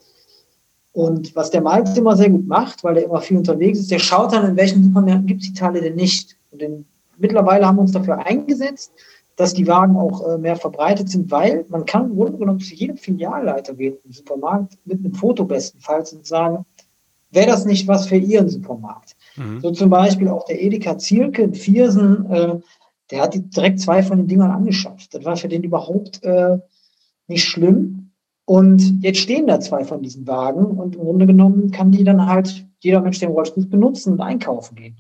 Und 0.92 1.36
was 1.36 1.50
der 1.50 1.60
Malte 1.60 2.00
immer 2.00 2.16
sehr 2.16 2.30
gut 2.30 2.46
macht, 2.46 2.82
weil 2.84 2.96
er 2.96 3.04
immer 3.04 3.20
viel 3.20 3.36
unterwegs 3.36 3.80
ist, 3.80 3.90
der 3.90 3.98
schaut 3.98 4.32
dann, 4.32 4.48
in 4.48 4.56
welchen 4.56 4.82
Supermärkten 4.82 5.26
gibt 5.26 5.42
es 5.42 5.48
die 5.48 5.58
Teile 5.58 5.82
denn 5.82 5.94
nicht. 5.94 6.38
Und 6.52 6.62
in, 6.62 6.86
mittlerweile 7.18 7.66
haben 7.66 7.76
wir 7.76 7.82
uns 7.82 7.92
dafür 7.92 8.24
eingesetzt, 8.24 8.94
dass 9.36 9.52
die 9.52 9.66
Wagen 9.66 9.94
auch 9.94 10.26
äh, 10.26 10.38
mehr 10.38 10.56
verbreitet 10.56 11.10
sind, 11.10 11.30
weil 11.30 11.66
man 11.68 11.84
kann 11.84 12.06
im 12.06 12.16
Grunde 12.16 12.38
genommen 12.38 12.60
zu 12.60 12.74
jedem 12.74 12.96
Filialleiter 12.96 13.74
gehen 13.74 13.98
im 14.06 14.12
Supermarkt 14.12 14.78
mit 14.86 15.00
einem 15.00 15.12
Foto 15.12 15.44
bestenfalls 15.44 16.14
und 16.14 16.26
sagen, 16.26 16.64
wäre 17.30 17.48
das 17.48 17.66
nicht 17.66 17.86
was 17.86 18.06
für 18.06 18.16
Ihren 18.16 18.48
Supermarkt? 18.48 19.16
Mhm. 19.40 19.60
So 19.60 19.70
zum 19.70 19.90
Beispiel 19.90 20.28
auch 20.28 20.44
der 20.44 20.62
Edeka 20.62 20.98
Zielke 20.98 21.42
in 21.42 21.54
Viersen, 21.54 22.30
äh, 22.30 22.58
der 23.10 23.22
hat 23.22 23.34
direkt 23.34 23.80
zwei 23.80 24.02
von 24.02 24.18
den 24.18 24.28
Dingern 24.28 24.50
angeschafft. 24.50 25.14
Das 25.14 25.24
war 25.24 25.36
für 25.36 25.48
den 25.48 25.64
überhaupt 25.64 26.22
äh, 26.22 26.58
nicht 27.26 27.44
schlimm. 27.44 28.12
Und 28.44 29.02
jetzt 29.02 29.20
stehen 29.20 29.46
da 29.46 29.60
zwei 29.60 29.84
von 29.84 30.02
diesen 30.02 30.26
Wagen 30.26 30.64
und 30.64 30.96
im 30.96 31.02
Grunde 31.02 31.26
genommen 31.26 31.70
kann 31.70 31.92
die 31.92 32.04
dann 32.04 32.26
halt 32.26 32.66
jeder 32.80 33.00
Mensch, 33.00 33.18
den 33.18 33.30
Rollstuhl 33.30 33.66
benutzen 33.66 34.14
und 34.14 34.20
einkaufen 34.20 34.74
gehen. 34.74 34.96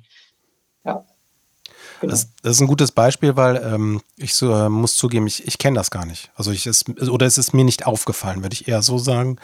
Genau. 2.00 2.12
Das, 2.12 2.28
das, 2.42 2.56
ist 2.56 2.60
ein 2.60 2.66
gutes 2.66 2.92
Beispiel, 2.92 3.36
weil 3.36 3.56
ähm, 3.56 4.00
ich 4.16 4.34
so, 4.34 4.54
äh, 4.54 4.68
muss 4.68 4.96
zugeben, 4.96 5.26
ich, 5.26 5.46
ich 5.46 5.58
kenne 5.58 5.76
das 5.76 5.90
gar 5.90 6.06
nicht. 6.06 6.30
Also 6.34 6.50
ich 6.50 6.66
ist, 6.66 6.88
oder 7.08 7.26
es 7.26 7.36
ist 7.36 7.52
mir 7.52 7.64
nicht 7.64 7.86
aufgefallen, 7.86 8.42
würde 8.42 8.54
ich 8.54 8.68
eher 8.68 8.80
so 8.82 8.96
sagen, 8.96 9.36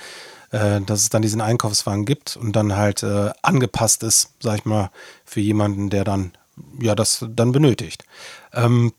äh, 0.50 0.80
dass 0.80 1.02
es 1.02 1.10
dann 1.10 1.22
diesen 1.22 1.42
Einkaufswagen 1.42 2.06
gibt 2.06 2.36
und 2.36 2.56
dann 2.56 2.76
halt 2.76 3.02
äh, 3.02 3.30
angepasst 3.42 4.02
ist, 4.02 4.30
sag 4.40 4.60
ich 4.60 4.64
mal, 4.64 4.90
für 5.24 5.40
jemanden, 5.40 5.90
der 5.90 6.04
dann 6.04 6.32
ja 6.80 6.94
das 6.94 7.26
dann 7.28 7.52
benötigt. 7.52 8.04
Ähm, 8.54 8.92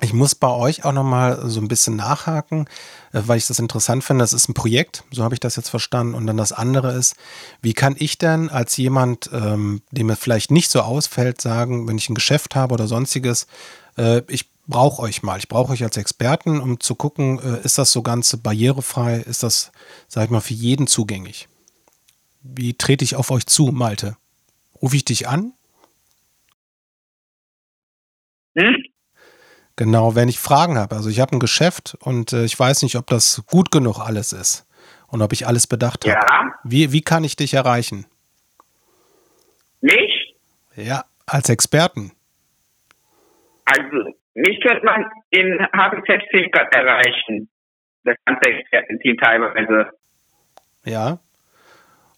ich 0.00 0.12
muss 0.12 0.34
bei 0.34 0.48
euch 0.48 0.84
auch 0.84 0.92
nochmal 0.92 1.48
so 1.50 1.60
ein 1.60 1.68
bisschen 1.68 1.96
nachhaken, 1.96 2.68
äh, 3.12 3.22
weil 3.26 3.38
ich 3.38 3.46
das 3.46 3.58
interessant 3.58 4.04
finde. 4.04 4.22
Das 4.22 4.32
ist 4.32 4.48
ein 4.48 4.54
Projekt, 4.54 5.04
so 5.10 5.24
habe 5.24 5.34
ich 5.34 5.40
das 5.40 5.56
jetzt 5.56 5.68
verstanden. 5.68 6.14
Und 6.14 6.26
dann 6.26 6.36
das 6.36 6.52
andere 6.52 6.92
ist, 6.92 7.16
wie 7.62 7.74
kann 7.74 7.96
ich 7.98 8.18
denn 8.18 8.48
als 8.48 8.76
jemand, 8.76 9.30
ähm, 9.32 9.82
dem 9.90 10.10
es 10.10 10.18
vielleicht 10.18 10.50
nicht 10.50 10.70
so 10.70 10.82
ausfällt, 10.82 11.40
sagen, 11.40 11.88
wenn 11.88 11.98
ich 11.98 12.08
ein 12.08 12.14
Geschäft 12.14 12.54
habe 12.54 12.74
oder 12.74 12.86
sonstiges, 12.86 13.46
äh, 13.96 14.22
ich 14.28 14.48
brauche 14.68 15.02
euch 15.02 15.22
mal, 15.22 15.38
ich 15.38 15.48
brauche 15.48 15.72
euch 15.72 15.82
als 15.82 15.96
Experten, 15.96 16.60
um 16.60 16.78
zu 16.78 16.94
gucken, 16.94 17.40
äh, 17.40 17.64
ist 17.64 17.78
das 17.78 17.90
so 17.90 18.02
ganz 18.02 18.36
barrierefrei, 18.36 19.16
ist 19.16 19.42
das, 19.42 19.72
sag 20.06 20.24
ich 20.24 20.30
mal, 20.30 20.40
für 20.40 20.54
jeden 20.54 20.86
zugänglich? 20.86 21.48
Wie 22.42 22.74
trete 22.74 23.04
ich 23.04 23.16
auf 23.16 23.30
euch 23.30 23.46
zu, 23.46 23.66
Malte? 23.66 24.16
Rufe 24.80 24.94
ich 24.94 25.04
dich 25.04 25.26
an? 25.26 25.54
Hm? 28.56 28.76
Genau, 29.78 30.16
wenn 30.16 30.28
ich 30.28 30.40
Fragen 30.40 30.76
habe. 30.76 30.96
Also 30.96 31.08
ich 31.08 31.20
habe 31.20 31.36
ein 31.36 31.38
Geschäft 31.38 31.96
und 32.00 32.32
äh, 32.32 32.44
ich 32.44 32.58
weiß 32.58 32.82
nicht, 32.82 32.96
ob 32.96 33.06
das 33.06 33.44
gut 33.46 33.70
genug 33.70 34.00
alles 34.00 34.32
ist 34.32 34.66
und 35.06 35.22
ob 35.22 35.32
ich 35.32 35.46
alles 35.46 35.68
bedacht 35.68 36.04
habe. 36.04 36.18
Ja. 36.18 36.52
Wie, 36.64 36.92
wie 36.92 37.00
kann 37.00 37.22
ich 37.22 37.36
dich 37.36 37.54
erreichen? 37.54 38.04
Mich? 39.80 40.34
Ja, 40.74 41.04
als 41.26 41.48
Experten. 41.48 42.10
Also, 43.66 44.10
mich 44.34 44.60
könnte 44.66 44.84
man 44.84 45.04
in 45.30 45.64
HBZ 45.72 46.24
Finkert 46.32 46.74
erreichen. 46.74 47.48
Das 48.02 48.16
ganze 48.24 48.50
Expertenteam 48.50 49.16
teilweise. 49.18 49.90
Ja. 50.84 51.20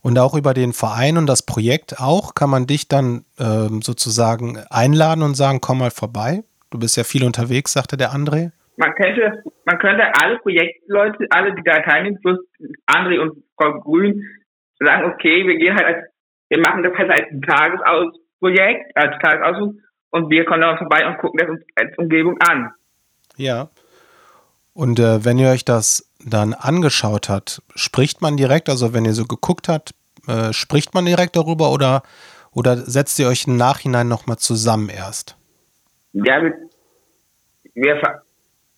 Und 0.00 0.18
auch 0.18 0.34
über 0.34 0.54
den 0.54 0.72
Verein 0.72 1.18
und 1.18 1.26
das 1.26 1.44
Projekt 1.44 2.00
auch 2.00 2.34
kann 2.34 2.48
man 2.48 2.66
dich 2.66 2.88
dann 2.88 3.26
ähm, 3.38 3.82
sozusagen 3.82 4.56
einladen 4.70 5.22
und 5.22 5.34
sagen, 5.34 5.60
komm 5.60 5.80
mal 5.80 5.90
vorbei. 5.90 6.42
Du 6.70 6.78
bist 6.78 6.96
ja 6.96 7.04
viel 7.04 7.24
unterwegs, 7.24 7.72
sagte 7.72 7.96
der 7.96 8.12
André. 8.12 8.52
Man 8.76 8.94
könnte, 8.94 9.42
man 9.64 9.78
könnte 9.78 10.04
alle 10.22 10.38
Projektleute, 10.38 11.26
alle, 11.30 11.54
die 11.54 11.62
da 11.64 11.80
teilnehmen, 11.80 12.18
plus 12.22 12.38
André 12.86 13.20
und 13.20 13.42
Frau 13.56 13.80
Grün, 13.80 14.24
sagen, 14.78 15.12
okay, 15.12 15.46
wir 15.46 15.56
gehen 15.56 15.76
halt 15.76 15.84
als, 15.84 16.06
wir 16.48 16.58
machen 16.58 16.82
das 16.82 16.92
halt 16.96 17.10
als 17.10 17.28
Tagesausprojekt, 17.46 18.96
als 18.96 19.18
Tagesausflug 19.22 19.74
und 20.10 20.30
wir 20.30 20.44
kommen 20.44 20.62
dann 20.62 20.78
vorbei 20.78 21.06
und 21.06 21.18
gucken 21.18 21.38
das 21.38 21.58
als 21.76 21.98
Umgebung 21.98 22.38
an. 22.40 22.70
Ja. 23.36 23.68
Und 24.72 24.98
äh, 24.98 25.24
wenn 25.24 25.38
ihr 25.38 25.50
euch 25.50 25.64
das 25.64 26.10
dann 26.24 26.54
angeschaut 26.54 27.28
habt, 27.28 27.62
spricht 27.74 28.22
man 28.22 28.36
direkt, 28.36 28.68
also 28.68 28.94
wenn 28.94 29.04
ihr 29.04 29.12
so 29.12 29.24
geguckt 29.24 29.68
habt, 29.68 29.94
äh, 30.26 30.52
spricht 30.52 30.94
man 30.94 31.04
direkt 31.04 31.36
darüber 31.36 31.72
oder, 31.72 32.02
oder 32.52 32.76
setzt 32.76 33.18
ihr 33.18 33.28
euch 33.28 33.46
im 33.46 33.56
Nachhinein 33.56 34.08
nochmal 34.08 34.38
zusammen 34.38 34.88
erst? 34.88 35.36
Ja, 36.12 36.42
wir, 36.42 36.54
wir, 37.74 38.22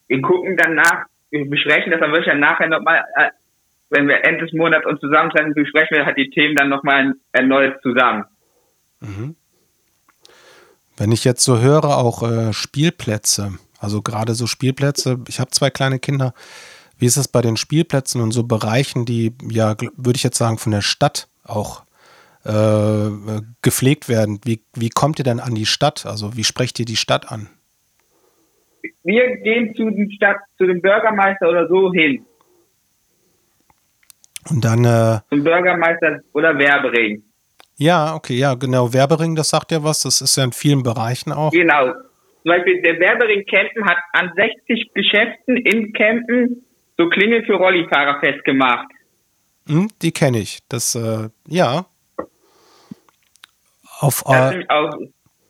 wir 0.08 0.22
gucken 0.22 0.56
dann 0.56 0.74
nach, 0.74 1.06
wir 1.30 1.48
besprechen 1.48 1.90
das 1.90 2.00
dann 2.00 2.12
wirklich 2.12 2.34
nachher 2.34 2.68
nochmal, 2.68 3.04
äh, 3.16 3.30
wenn 3.90 4.08
wir 4.08 4.24
Ende 4.24 4.44
des 4.44 4.52
Monats 4.52 4.86
uns 4.86 5.00
zusammentreffen, 5.00 5.54
besprechen 5.54 5.96
wir 5.96 6.06
halt 6.06 6.16
die 6.16 6.30
Themen 6.30 6.56
dann 6.56 6.68
nochmal 6.68 7.14
erneut 7.32 7.80
zusammen. 7.82 8.24
Mhm. 9.00 9.36
Wenn 10.96 11.12
ich 11.12 11.24
jetzt 11.24 11.44
so 11.44 11.60
höre, 11.60 11.96
auch 11.96 12.22
äh, 12.22 12.52
Spielplätze, 12.52 13.58
also 13.80 14.02
gerade 14.02 14.34
so 14.34 14.46
Spielplätze, 14.46 15.18
ich 15.28 15.40
habe 15.40 15.50
zwei 15.50 15.70
kleine 15.70 15.98
Kinder, 15.98 16.34
wie 16.98 17.06
ist 17.06 17.16
es 17.16 17.28
bei 17.28 17.40
den 17.40 17.56
Spielplätzen 17.56 18.20
und 18.20 18.30
so 18.30 18.44
Bereichen, 18.44 19.04
die 19.04 19.34
ja, 19.50 19.74
würde 19.96 20.16
ich 20.16 20.22
jetzt 20.22 20.38
sagen, 20.38 20.58
von 20.58 20.72
der 20.72 20.82
Stadt 20.82 21.28
auch 21.44 21.82
äh, 22.44 23.40
gepflegt 23.62 24.08
werden. 24.08 24.40
Wie, 24.44 24.62
wie 24.74 24.88
kommt 24.88 25.18
ihr 25.18 25.24
denn 25.24 25.40
an 25.40 25.54
die 25.54 25.66
Stadt? 25.66 26.06
Also 26.06 26.36
wie 26.36 26.44
sprecht 26.44 26.78
ihr 26.80 26.86
die 26.86 26.96
Stadt 26.96 27.30
an? 27.30 27.48
Wir 29.04 29.36
gehen 29.38 29.74
zu, 29.74 29.90
die 29.90 30.12
Stadt, 30.16 30.38
zu 30.58 30.66
dem 30.66 30.80
Bürgermeister 30.80 31.48
oder 31.48 31.68
so 31.68 31.92
hin. 31.92 32.24
Und 34.50 34.64
dann. 34.64 34.84
Äh, 34.84 35.20
Zum 35.28 35.44
Bürgermeister 35.44 36.20
oder 36.32 36.58
Werbering. 36.58 37.22
Ja, 37.76 38.14
okay, 38.14 38.34
ja, 38.34 38.54
genau. 38.54 38.92
Werbering, 38.92 39.34
das 39.34 39.50
sagt 39.50 39.72
ja 39.72 39.82
was. 39.82 40.02
Das 40.02 40.20
ist 40.20 40.36
ja 40.36 40.44
in 40.44 40.52
vielen 40.52 40.82
Bereichen 40.82 41.32
auch. 41.32 41.52
Genau. 41.52 41.92
Zum 42.42 42.48
Beispiel 42.48 42.82
der 42.82 42.98
Werbering 42.98 43.44
Campen 43.46 43.84
hat 43.84 43.98
an 44.12 44.32
60 44.34 44.92
Geschäften 44.94 45.56
in 45.56 45.92
Campen 45.92 46.64
so 46.98 47.08
Klingel 47.08 47.44
für 47.44 47.54
Rollifahrer 47.54 48.20
festgemacht. 48.20 48.88
Hm, 49.68 49.88
die 50.02 50.12
kenne 50.12 50.38
ich. 50.38 50.58
Das, 50.68 50.94
äh, 50.94 51.28
ja. 51.46 51.86
Auf, 54.02 54.24
äh, 54.26 54.64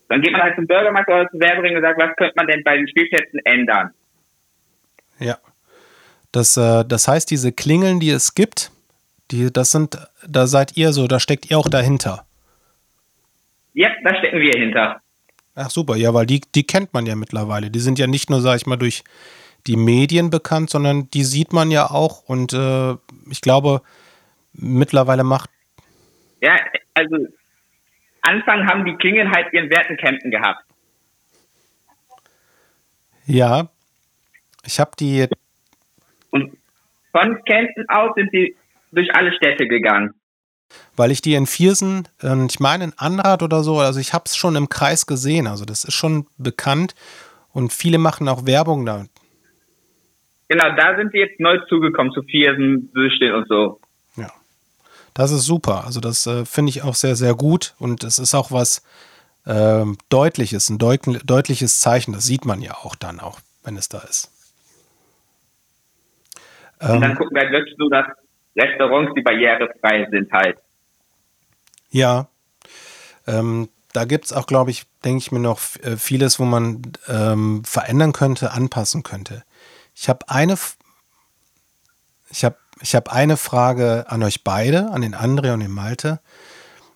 dann 0.09 0.21
geht 0.21 0.33
man 0.33 0.43
halt 0.43 0.57
zum 0.57 0.67
Bürgermeister 0.67 1.15
oder 1.15 1.31
zum 1.31 1.41
Werbering 1.41 1.75
und 1.75 1.83
sagt, 1.83 1.99
was 1.99 2.15
könnte 2.17 2.35
man 2.37 2.47
denn 2.47 2.63
bei 2.63 2.77
den 2.77 2.87
Spielplätzen 2.87 3.41
ändern? 3.47 3.93
Ja. 5.19 5.39
Das, 6.33 6.59
äh, 6.59 6.85
das 6.87 7.09
heißt, 7.09 7.31
diese 7.31 7.53
Klingeln, 7.53 7.99
die 7.99 8.11
es 8.11 8.35
gibt, 8.35 8.71
die, 9.31 9.51
das 9.51 9.71
sind, 9.73 9.97
da 10.29 10.47
seid 10.47 10.77
ihr 10.77 10.93
so, 10.93 11.09
da 11.09 11.19
steckt 11.19 11.51
ihr 11.51 11.59
auch 11.59 11.71
dahinter. 11.71 12.27
Ja, 13.73 13.89
da 14.05 14.15
stecken 14.19 14.39
wir 14.39 14.53
hinter. 14.53 15.01
Ach 15.55 15.71
super, 15.71 15.97
ja, 15.97 16.13
weil 16.13 16.27
die, 16.27 16.43
die 16.55 16.65
kennt 16.65 16.93
man 16.93 17.07
ja 17.07 17.17
mittlerweile. 17.17 17.71
Die 17.71 17.81
sind 17.81 17.99
ja 17.99 18.07
nicht 18.07 18.29
nur, 18.29 18.43
sag 18.43 18.57
ich 18.57 18.67
mal, 18.67 18.77
durch 18.77 19.05
die 19.67 19.77
Medien 19.77 20.29
bekannt, 20.29 20.69
sondern 20.69 21.09
die 21.09 21.25
sieht 21.25 21.55
man 21.55 21.71
ja 21.71 21.91
auch 21.91 22.29
und 22.29 22.53
äh, 22.53 22.97
ich 23.31 23.41
glaube, 23.41 23.81
mittlerweile 24.53 25.25
macht. 25.25 25.49
Ja, 26.43 26.57
also 26.93 27.17
Anfang 28.23 28.67
haben 28.67 28.85
die 28.85 28.97
Klingen 28.97 29.31
halt 29.31 29.53
ihren 29.53 29.71
Wertencampen 29.71 30.31
gehabt. 30.31 30.65
Ja, 33.27 33.69
ich 34.65 34.81
habe 34.81 34.93
die. 34.99 35.29
Und 36.31 36.57
von 37.13 37.45
Kempten 37.45 37.89
aus 37.89 38.15
sind 38.15 38.31
sie 38.33 38.57
durch 38.93 39.15
alle 39.15 39.33
Städte 39.33 39.67
gegangen. 39.67 40.15
Weil 40.97 41.11
ich 41.11 41.21
die 41.21 41.35
in 41.35 41.47
Viersen, 41.47 42.09
äh, 42.23 42.47
ich 42.47 42.59
meine 42.59 42.85
in 42.85 42.93
Anrad 42.97 43.43
oder 43.43 43.63
so, 43.63 43.79
also 43.79 44.01
ich 44.01 44.15
habe 44.15 44.25
es 44.27 44.37
schon 44.37 44.57
im 44.57 44.69
Kreis 44.69 45.07
gesehen, 45.07 45.47
also 45.47 45.65
das 45.65 45.85
ist 45.85 45.95
schon 45.95 46.27
bekannt 46.39 46.95
und 47.53 47.73
viele 47.73 47.99
machen 47.99 48.29
auch 48.29 48.47
Werbung 48.47 48.87
da. 48.87 49.05
Genau, 50.49 50.75
da 50.77 50.97
sind 50.97 51.13
sie 51.13 51.19
jetzt 51.19 51.41
neu 51.41 51.59
zugekommen 51.69 52.13
zu 52.13 52.23
Viersen, 52.23 52.91
Süchteln 52.95 53.35
und 53.35 53.49
so. 53.49 53.81
Das 55.15 55.31
ist 55.31 55.45
super. 55.45 55.85
Also 55.85 56.01
das 56.01 56.27
äh, 56.27 56.45
finde 56.45 56.71
ich 56.71 56.83
auch 56.83 56.95
sehr, 56.95 57.17
sehr 57.17 57.35
gut. 57.35 57.75
Und 57.79 58.05
es 58.05 58.19
ist 58.19 58.35
auch 58.35 58.51
was 58.51 58.83
äh, 59.45 59.85
Deutliches, 60.09 60.69
ein 60.71 60.79
deut 60.79 61.01
deutliches 61.25 61.81
Zeichen. 61.81 62.13
Das 62.13 62.25
sieht 62.25 62.45
man 62.45 62.63
ja 62.63 62.75
auch 62.75 62.95
dann, 62.95 63.21
auch 63.21 63.41
wenn 63.63 63.77
es 63.77 63.89
da 63.89 63.99
ist. 64.01 64.31
Und 66.81 67.01
dann 67.01 67.13
ähm, 67.13 67.17
gucken 67.17 67.35
wir 67.35 67.43
halt 67.43 67.53
wirklich 67.53 67.77
so, 67.79 67.89
dass 67.89 68.07
Restaurants, 68.57 69.13
die 69.15 69.23
barrierefrei 69.23 70.09
sind 70.11 70.33
halt. 70.33 70.59
Ja. 71.91 72.29
Ähm, 73.27 73.69
da 73.93 74.05
gibt 74.05 74.25
es 74.25 74.33
auch, 74.33 74.47
glaube 74.47 74.71
ich, 74.71 74.85
denke 75.05 75.19
ich 75.19 75.33
mir 75.33 75.39
noch 75.39 75.61
äh, 75.83 75.97
vieles, 75.97 76.39
wo 76.39 76.45
man 76.45 76.83
ähm, 77.09 77.63
verändern 77.65 78.13
könnte, 78.13 78.53
anpassen 78.53 79.03
könnte. 79.03 79.45
Ich 79.95 80.09
habe 80.09 80.29
eine, 80.29 80.57
ich 82.31 82.45
habe 82.45 82.57
ich 82.83 82.95
habe 82.95 83.13
eine 83.13 83.37
Frage 83.37 84.07
an 84.09 84.23
euch 84.23 84.45
beide, 84.45 84.91
an 84.91 85.03
den 85.03 85.15
André 85.15 85.53
und 85.53 85.61
den 85.61 85.71
Malte. 85.71 86.21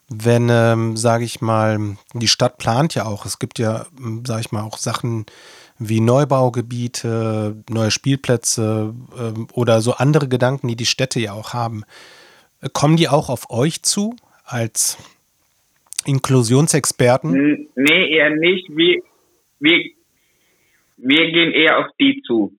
Wenn, 0.08 0.48
ähm, 0.50 0.96
sage 0.96 1.24
ich 1.24 1.40
mal, 1.40 1.96
die 2.14 2.28
Stadt 2.28 2.58
plant 2.58 2.94
ja 2.94 3.06
auch, 3.06 3.26
es 3.26 3.38
gibt 3.38 3.58
ja, 3.58 3.86
ähm, 3.98 4.24
sage 4.24 4.40
ich 4.40 4.52
mal, 4.52 4.62
auch 4.62 4.78
Sachen 4.78 5.26
wie 5.78 6.00
Neubaugebiete, 6.00 7.62
neue 7.68 7.90
Spielplätze 7.90 8.94
ähm, 9.18 9.48
oder 9.52 9.80
so 9.80 9.94
andere 9.94 10.28
Gedanken, 10.28 10.68
die 10.68 10.76
die 10.76 10.86
Städte 10.86 11.20
ja 11.20 11.32
auch 11.32 11.52
haben. 11.52 11.84
Kommen 12.72 12.96
die 12.96 13.08
auch 13.08 13.28
auf 13.28 13.50
euch 13.50 13.82
zu 13.82 14.16
als 14.44 14.96
Inklusionsexperten? 16.04 17.68
Nee, 17.74 18.16
eher 18.16 18.30
nicht. 18.30 18.68
Wir, 18.70 19.02
wir, 19.58 19.84
wir 20.96 21.30
gehen 21.30 21.52
eher 21.52 21.78
auf 21.78 21.86
die 22.00 22.22
zu. 22.26 22.56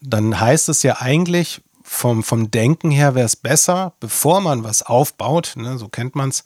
Dann 0.00 0.40
heißt 0.40 0.68
es 0.68 0.82
ja 0.82 0.96
eigentlich, 0.98 1.60
vom, 1.84 2.22
vom 2.22 2.50
Denken 2.50 2.90
her 2.90 3.14
wäre 3.14 3.26
es 3.26 3.36
besser, 3.36 3.94
bevor 4.00 4.40
man 4.40 4.64
was 4.64 4.82
aufbaut, 4.82 5.54
ne, 5.56 5.78
so 5.78 5.88
kennt 5.88 6.14
man 6.14 6.30
es, 6.30 6.44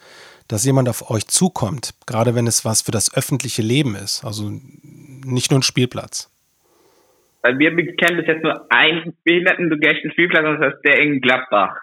dass 0.48 0.64
jemand 0.64 0.88
auf 0.88 1.10
euch 1.10 1.26
zukommt, 1.26 1.94
gerade 2.06 2.34
wenn 2.34 2.46
es 2.46 2.64
was 2.64 2.82
für 2.82 2.92
das 2.92 3.14
öffentliche 3.14 3.62
Leben 3.62 3.94
ist, 3.94 4.24
also 4.24 4.50
nicht 4.52 5.50
nur 5.50 5.60
ein 5.60 5.62
Spielplatz. 5.62 6.30
Weil 7.42 7.58
wir 7.58 7.70
kennen 7.96 8.16
bis 8.16 8.26
jetzt 8.26 8.42
nur 8.42 8.66
einen 8.70 9.16
behindertenbegechten 9.24 10.10
Spielplatz 10.12 10.46
und 10.46 10.60
das 10.60 10.74
ist 10.74 10.82
der 10.84 11.00
in 11.00 11.20
Gladbach. 11.20 11.76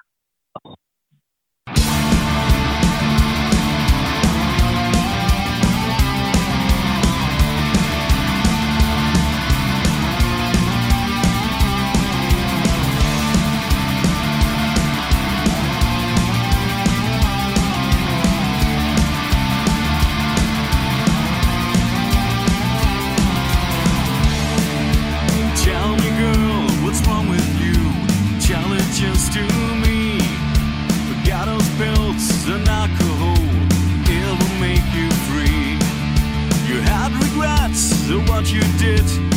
what 38.43 38.51
you 38.51 38.61
did. 38.77 39.32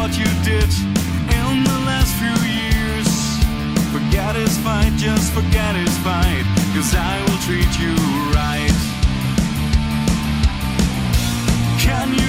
what 0.00 0.16
you 0.16 0.24
did 0.42 0.70
in 1.40 1.62
the 1.62 1.78
last 1.84 2.12
few 2.16 2.38
years. 2.48 3.08
Forget 3.92 4.34
is 4.34 4.56
fine, 4.64 4.96
just 4.96 5.30
forget 5.32 5.76
is 5.76 5.94
fine, 5.98 6.44
cause 6.72 6.94
I 6.94 7.14
will 7.26 7.40
treat 7.44 7.72
you 7.78 7.94
right. 8.32 8.78
Can 11.84 12.14
you 12.14 12.19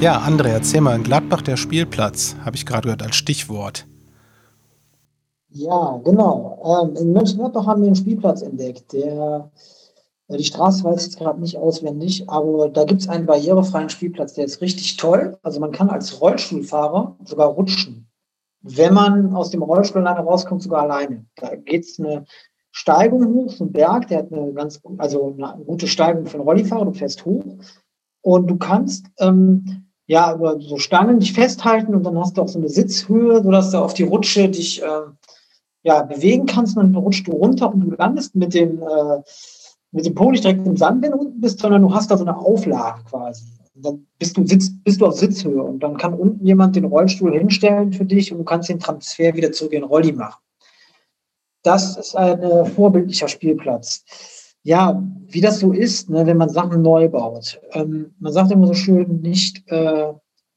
Ja, 0.00 0.16
André, 0.16 0.48
erzähl 0.48 0.80
mal, 0.80 0.96
in 0.96 1.02
Gladbach 1.02 1.42
der 1.42 1.58
Spielplatz, 1.58 2.34
habe 2.42 2.56
ich 2.56 2.64
gerade 2.64 2.84
gehört 2.84 3.02
als 3.02 3.16
Stichwort. 3.16 3.86
Ja, 5.50 6.00
genau. 6.02 6.80
Ähm, 6.82 6.96
in 6.96 7.12
Mönchengladbach 7.12 7.66
haben 7.66 7.82
wir 7.82 7.88
einen 7.88 7.96
Spielplatz 7.96 8.40
entdeckt. 8.40 8.94
Der, 8.94 9.50
äh, 10.28 10.38
die 10.38 10.44
Straße 10.44 10.84
weiß 10.84 11.00
ich 11.00 11.06
jetzt 11.08 11.18
gerade 11.18 11.38
nicht 11.38 11.58
auswendig, 11.58 12.30
aber 12.30 12.70
da 12.70 12.84
gibt 12.84 13.02
es 13.02 13.10
einen 13.10 13.26
barrierefreien 13.26 13.90
Spielplatz, 13.90 14.32
der 14.32 14.46
ist 14.46 14.62
richtig 14.62 14.96
toll. 14.96 15.36
Also 15.42 15.60
man 15.60 15.70
kann 15.70 15.90
als 15.90 16.18
Rollstuhlfahrer 16.18 17.18
sogar 17.24 17.48
rutschen. 17.48 18.08
Wenn 18.62 18.94
man 18.94 19.34
aus 19.36 19.50
dem 19.50 19.62
Rollstuhl 19.62 20.00
lange 20.00 20.20
rauskommt, 20.20 20.62
sogar 20.62 20.84
alleine. 20.84 21.26
Da 21.36 21.56
geht 21.56 21.84
es 21.84 22.00
eine 22.00 22.24
Steigung 22.70 23.26
hoch, 23.34 23.52
so 23.52 23.64
ein 23.64 23.72
Berg, 23.72 24.08
der 24.08 24.20
hat 24.20 24.32
eine 24.32 24.54
ganz, 24.54 24.80
also 24.96 25.36
eine 25.36 25.62
gute 25.62 25.88
Steigung 25.88 26.24
für 26.24 26.38
einen 26.38 26.44
Rollifahrer, 26.44 26.86
du 26.86 26.92
fährst 26.94 27.26
hoch 27.26 27.44
und 28.22 28.46
du 28.46 28.56
kannst 28.56 29.06
ähm, 29.18 29.89
ja, 30.10 30.34
über 30.34 30.60
so 30.60 30.76
Stangen 30.76 31.20
dich 31.20 31.32
festhalten 31.32 31.94
und 31.94 32.02
dann 32.02 32.18
hast 32.18 32.36
du 32.36 32.42
auch 32.42 32.48
so 32.48 32.58
eine 32.58 32.68
Sitzhöhe, 32.68 33.44
sodass 33.44 33.70
du 33.70 33.78
auf 33.78 33.94
die 33.94 34.02
Rutsche 34.02 34.48
dich 34.48 34.82
äh, 34.82 35.02
ja, 35.84 36.02
bewegen 36.02 36.46
kannst, 36.46 36.76
dann 36.76 36.96
rutschst 36.96 37.28
du 37.28 37.30
runter 37.30 37.72
und 37.72 37.82
du 37.82 37.90
landest 37.92 38.34
mit 38.34 38.52
dem, 38.52 38.82
äh, 38.82 39.22
mit 39.92 40.06
dem 40.06 40.16
Po 40.16 40.32
nicht 40.32 40.42
direkt 40.42 40.66
im 40.66 40.76
Sand, 40.76 41.04
wenn 41.04 41.12
du 41.12 41.18
unten 41.18 41.40
bist, 41.40 41.60
sondern 41.60 41.82
du 41.82 41.94
hast 41.94 42.10
da 42.10 42.16
so 42.16 42.24
eine 42.24 42.36
Auflage 42.36 43.04
quasi. 43.08 43.44
Und 43.76 43.86
dann 43.86 44.06
bist 44.18 44.36
du, 44.36 44.44
sitz, 44.44 44.72
bist 44.82 45.00
du 45.00 45.06
auf 45.06 45.14
Sitzhöhe 45.14 45.62
und 45.62 45.78
dann 45.78 45.96
kann 45.96 46.14
unten 46.14 46.44
jemand 46.44 46.74
den 46.74 46.86
Rollstuhl 46.86 47.32
hinstellen 47.32 47.92
für 47.92 48.04
dich 48.04 48.32
und 48.32 48.38
du 48.38 48.44
kannst 48.44 48.68
den 48.68 48.80
Transfer 48.80 49.32
wieder 49.36 49.52
zurück 49.52 49.74
in 49.74 49.82
den 49.82 49.88
Rolli 49.88 50.10
machen. 50.10 50.42
Das 51.62 51.96
ist 51.96 52.16
ein 52.16 52.42
äh, 52.42 52.64
vorbildlicher 52.64 53.28
Spielplatz. 53.28 54.04
Ja, 54.62 55.02
wie 55.26 55.40
das 55.40 55.60
so 55.60 55.72
ist, 55.72 56.10
ne, 56.10 56.26
wenn 56.26 56.36
man 56.36 56.48
Sachen 56.48 56.82
neu 56.82 57.08
baut. 57.08 57.60
Ähm, 57.72 58.14
man 58.18 58.32
sagt 58.32 58.50
immer 58.50 58.66
so 58.66 58.74
schön, 58.74 59.20
nicht, 59.20 59.66
äh, 59.70 60.12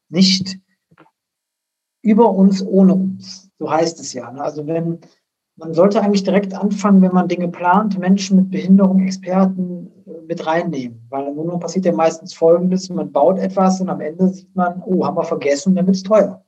nicht 0.09 0.59
über 2.01 2.29
uns, 2.31 2.61
ohne 2.65 2.93
uns. 2.93 3.49
So 3.59 3.71
heißt 3.71 3.99
es 3.99 4.13
ja. 4.13 4.29
Ne? 4.31 4.43
Also 4.43 4.67
wenn, 4.67 4.99
man 5.55 5.73
sollte 5.73 6.01
eigentlich 6.01 6.23
direkt 6.23 6.53
anfangen, 6.53 7.01
wenn 7.01 7.13
man 7.13 7.27
Dinge 7.27 7.47
plant, 7.47 7.97
Menschen 7.97 8.37
mit 8.37 8.51
Behinderung, 8.51 9.05
Experten 9.05 9.91
äh, 10.05 10.21
mit 10.27 10.45
reinnehmen. 10.45 11.05
Weil 11.09 11.27
im 11.27 11.35
Grunde 11.35 11.57
passiert 11.59 11.85
ja 11.85 11.93
meistens 11.93 12.33
Folgendes, 12.33 12.89
man 12.89 13.11
baut 13.11 13.39
etwas 13.39 13.79
und 13.79 13.89
am 13.89 14.01
Ende 14.01 14.27
sieht 14.29 14.53
man, 14.55 14.81
oh, 14.85 15.05
haben 15.05 15.15
wir 15.15 15.23
vergessen, 15.23 15.75
dann 15.75 15.85
wird 15.85 15.95
es 15.95 16.03
teuer. 16.03 16.43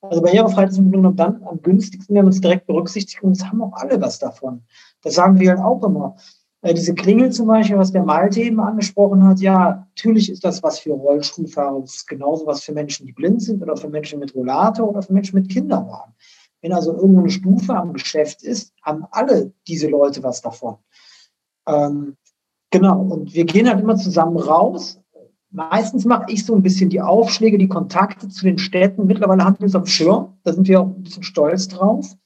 Also 0.00 0.22
Barrierefreiheit 0.22 0.70
ist 0.70 0.78
im 0.78 0.92
Grunde 0.92 1.12
dann 1.12 1.42
am 1.44 1.60
günstigsten, 1.60 2.14
wenn 2.14 2.24
man 2.24 2.32
es 2.32 2.40
direkt 2.40 2.66
berücksichtigt 2.66 3.22
und 3.22 3.32
es 3.32 3.44
haben 3.44 3.60
auch 3.62 3.72
alle 3.72 4.00
was 4.00 4.18
davon. 4.18 4.62
Das 5.02 5.14
sagen 5.14 5.40
wir 5.40 5.50
halt 5.50 5.60
auch 5.60 5.82
immer. 5.82 6.16
Äh, 6.62 6.74
diese 6.74 6.94
Klingel 6.94 7.30
zum 7.30 7.46
Beispiel, 7.46 7.78
was 7.78 7.92
der 7.92 8.04
Malte 8.04 8.40
eben 8.40 8.60
angesprochen 8.60 9.24
hat, 9.24 9.40
ja, 9.40 9.86
natürlich 9.96 10.30
ist 10.30 10.44
das 10.44 10.62
was 10.62 10.80
für 10.80 10.92
Rollstuhlfahrer, 10.92 11.80
das 11.80 11.96
ist 11.96 12.08
genauso 12.08 12.46
was 12.46 12.62
für 12.62 12.72
Menschen, 12.72 13.06
die 13.06 13.12
blind 13.12 13.42
sind 13.42 13.62
oder 13.62 13.76
für 13.76 13.88
Menschen 13.88 14.18
mit 14.18 14.34
Rollator 14.34 14.88
oder 14.88 15.02
für 15.02 15.12
Menschen 15.12 15.38
mit 15.38 15.48
Kinderwagen. 15.48 16.14
Wenn 16.60 16.72
also 16.72 16.92
irgendwo 16.94 17.20
eine 17.20 17.30
Stufe 17.30 17.76
am 17.76 17.92
Geschäft 17.92 18.42
ist, 18.42 18.72
haben 18.82 19.06
alle 19.12 19.52
diese 19.68 19.88
Leute 19.88 20.22
was 20.24 20.42
davon. 20.42 20.78
Ähm, 21.68 22.16
genau, 22.70 23.00
und 23.02 23.32
wir 23.32 23.44
gehen 23.44 23.68
halt 23.68 23.80
immer 23.80 23.96
zusammen 23.96 24.36
raus. 24.36 25.00
Meistens 25.50 26.04
mache 26.04 26.32
ich 26.32 26.44
so 26.44 26.54
ein 26.54 26.62
bisschen 26.62 26.90
die 26.90 27.00
Aufschläge, 27.00 27.58
die 27.58 27.68
Kontakte 27.68 28.28
zu 28.28 28.44
den 28.44 28.58
Städten. 28.58 29.06
Mittlerweile 29.06 29.44
haben 29.44 29.60
wir 29.60 29.66
es 29.66 29.76
am 29.76 29.86
Schirm, 29.86 30.36
da 30.42 30.52
sind 30.52 30.66
wir 30.66 30.80
auch 30.80 30.86
ein 30.86 31.02
bisschen 31.02 31.22
stolz 31.22 31.68
drauf. 31.68 32.16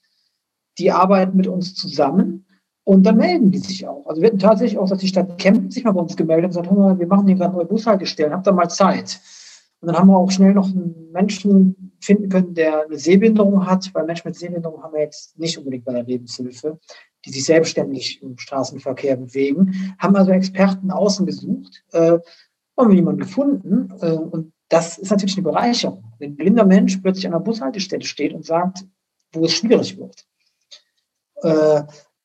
Die 0.79 0.91
arbeiten 0.91 1.37
mit 1.37 1.47
uns 1.47 1.75
zusammen. 1.75 2.47
Und 2.85 3.05
dann 3.05 3.17
melden 3.17 3.51
die 3.53 3.59
sich 3.59 3.87
auch. 3.87 4.07
Also 4.07 4.21
wir 4.21 4.29
hatten 4.29 4.39
tatsächlich 4.39 4.79
auch, 4.79 4.89
dass 4.89 4.99
die 4.99 5.07
Stadt 5.07 5.39
Kempten 5.39 5.71
sich 5.71 5.85
mal 5.85 5.93
bei 5.93 6.01
uns 6.01 6.17
gemeldet 6.17 6.47
und 6.47 6.51
gesagt, 6.51 6.73
mal, 6.73 6.99
wir 6.99 7.07
machen 7.07 7.29
hier 7.29 7.37
gerade 7.37 7.55
neue 7.55 7.65
Bushaltestellen, 7.65 8.33
habt 8.33 8.47
ihr 8.47 8.53
mal 8.53 8.69
Zeit? 8.69 9.21
Und 9.81 9.89
dann 9.89 9.99
haben 9.99 10.09
wir 10.09 10.17
auch 10.17 10.31
schnell 10.31 10.55
noch 10.55 10.69
einen 10.69 11.11
Menschen 11.13 11.93
finden 12.01 12.29
können, 12.29 12.55
der 12.55 12.85
eine 12.85 12.99
Sehbehinderung 12.99 13.67
hat, 13.67 13.91
weil 13.95 14.05
Menschen 14.05 14.29
mit 14.29 14.37
Sehbehinderung 14.37 14.83
haben 14.83 14.95
wir 14.95 15.01
jetzt 15.01 15.39
nicht 15.39 15.59
unbedingt 15.59 15.85
bei 15.85 15.93
der 15.93 16.03
Lebenshilfe, 16.03 16.79
die 17.25 17.31
sich 17.31 17.45
selbstständig 17.45 18.21
im 18.23 18.37
Straßenverkehr 18.39 19.17
bewegen, 19.17 19.95
haben 19.99 20.17
also 20.17 20.33
Experten 20.33 20.91
außen 20.91 21.27
gesucht, 21.27 21.85
äh, 21.93 22.19
haben 22.77 22.89
wir 22.89 22.97
jemanden 22.97 23.21
gefunden 23.21 23.93
äh, 24.01 24.13
und 24.13 24.53
das 24.69 24.99
ist 24.99 25.11
natürlich 25.11 25.37
eine 25.37 25.45
Bereicherung. 25.45 26.03
Wenn 26.19 26.33
ein 26.33 26.37
blinder 26.37 26.65
Mensch 26.65 26.97
plötzlich 26.97 27.27
an 27.27 27.35
einer 27.35 27.45
Bushaltestelle 27.45 28.05
steht 28.05 28.33
und 28.33 28.47
sagt, 28.47 28.87
wo 29.33 29.45
es 29.45 29.53
schwierig 29.53 29.99
wird. 29.99 30.27
Äh, 31.43 31.83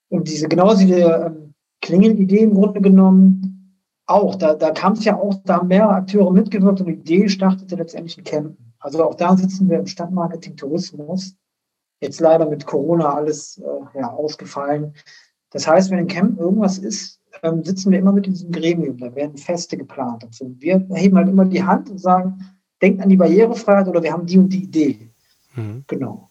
und 0.10 0.28
diese, 0.28 0.48
genauso 0.48 0.88
wie 0.88 0.94
ähm, 0.94 1.54
Klingelidee 1.82 2.44
im 2.44 2.54
Grunde 2.54 2.82
genommen, 2.82 3.58
auch, 4.06 4.36
da, 4.36 4.54
da 4.54 4.72
kam 4.72 4.94
es 4.94 5.04
ja 5.04 5.18
auch, 5.18 5.36
da 5.44 5.58
haben 5.58 5.68
mehrere 5.68 5.96
Akteure 5.96 6.32
mitgewirkt 6.32 6.80
und 6.80 6.88
die 6.88 6.94
Idee 6.94 7.28
startete 7.28 7.76
letztendlich 7.76 8.18
in 8.18 8.24
Campen. 8.24 8.74
Also 8.80 9.04
auch 9.04 9.16
da 9.16 9.36
sitzen 9.36 9.70
wir 9.70 9.80
im 9.80 9.88
Stadtmarketing 9.88 10.56
Tourismus. 10.56 11.36
Jetzt 12.00 12.22
leider 12.22 12.48
mit 12.48 12.66
Corona 12.66 13.14
alles 13.14 13.58
äh, 13.58 14.00
ja, 14.00 14.12
ausgefallen. 14.12 14.94
Das 15.52 15.68
heißt, 15.68 15.92
wenn 15.92 16.00
in 16.00 16.08
Campen 16.08 16.38
irgendwas 16.38 16.78
ist, 16.78 17.20
ähm, 17.44 17.64
sitzen 17.64 17.92
wir 17.92 18.00
immer 18.00 18.14
mit 18.14 18.28
in 18.28 18.34
diesem 18.34 18.52
Gremium. 18.52 18.98
Da 18.98 19.14
werden 19.14 19.38
Feste 19.38 19.78
geplant. 19.78 20.24
Also 20.24 20.52
wir 20.58 20.86
heben 20.94 21.18
halt 21.18 21.28
immer 21.28 21.46
die 21.46 21.64
Hand 21.64 21.90
und 21.90 22.00
sagen, 22.00 22.40
denkt 22.82 23.02
an 23.02 23.10
die 23.10 23.18
Barrierefreiheit 23.18 23.88
oder 23.88 24.04
wir 24.04 24.14
haben 24.14 24.26
die 24.26 24.38
und 24.38 24.50
die 24.50 24.64
Idee. 24.64 25.12
Mhm. 25.56 25.84
Genau. 25.88 26.30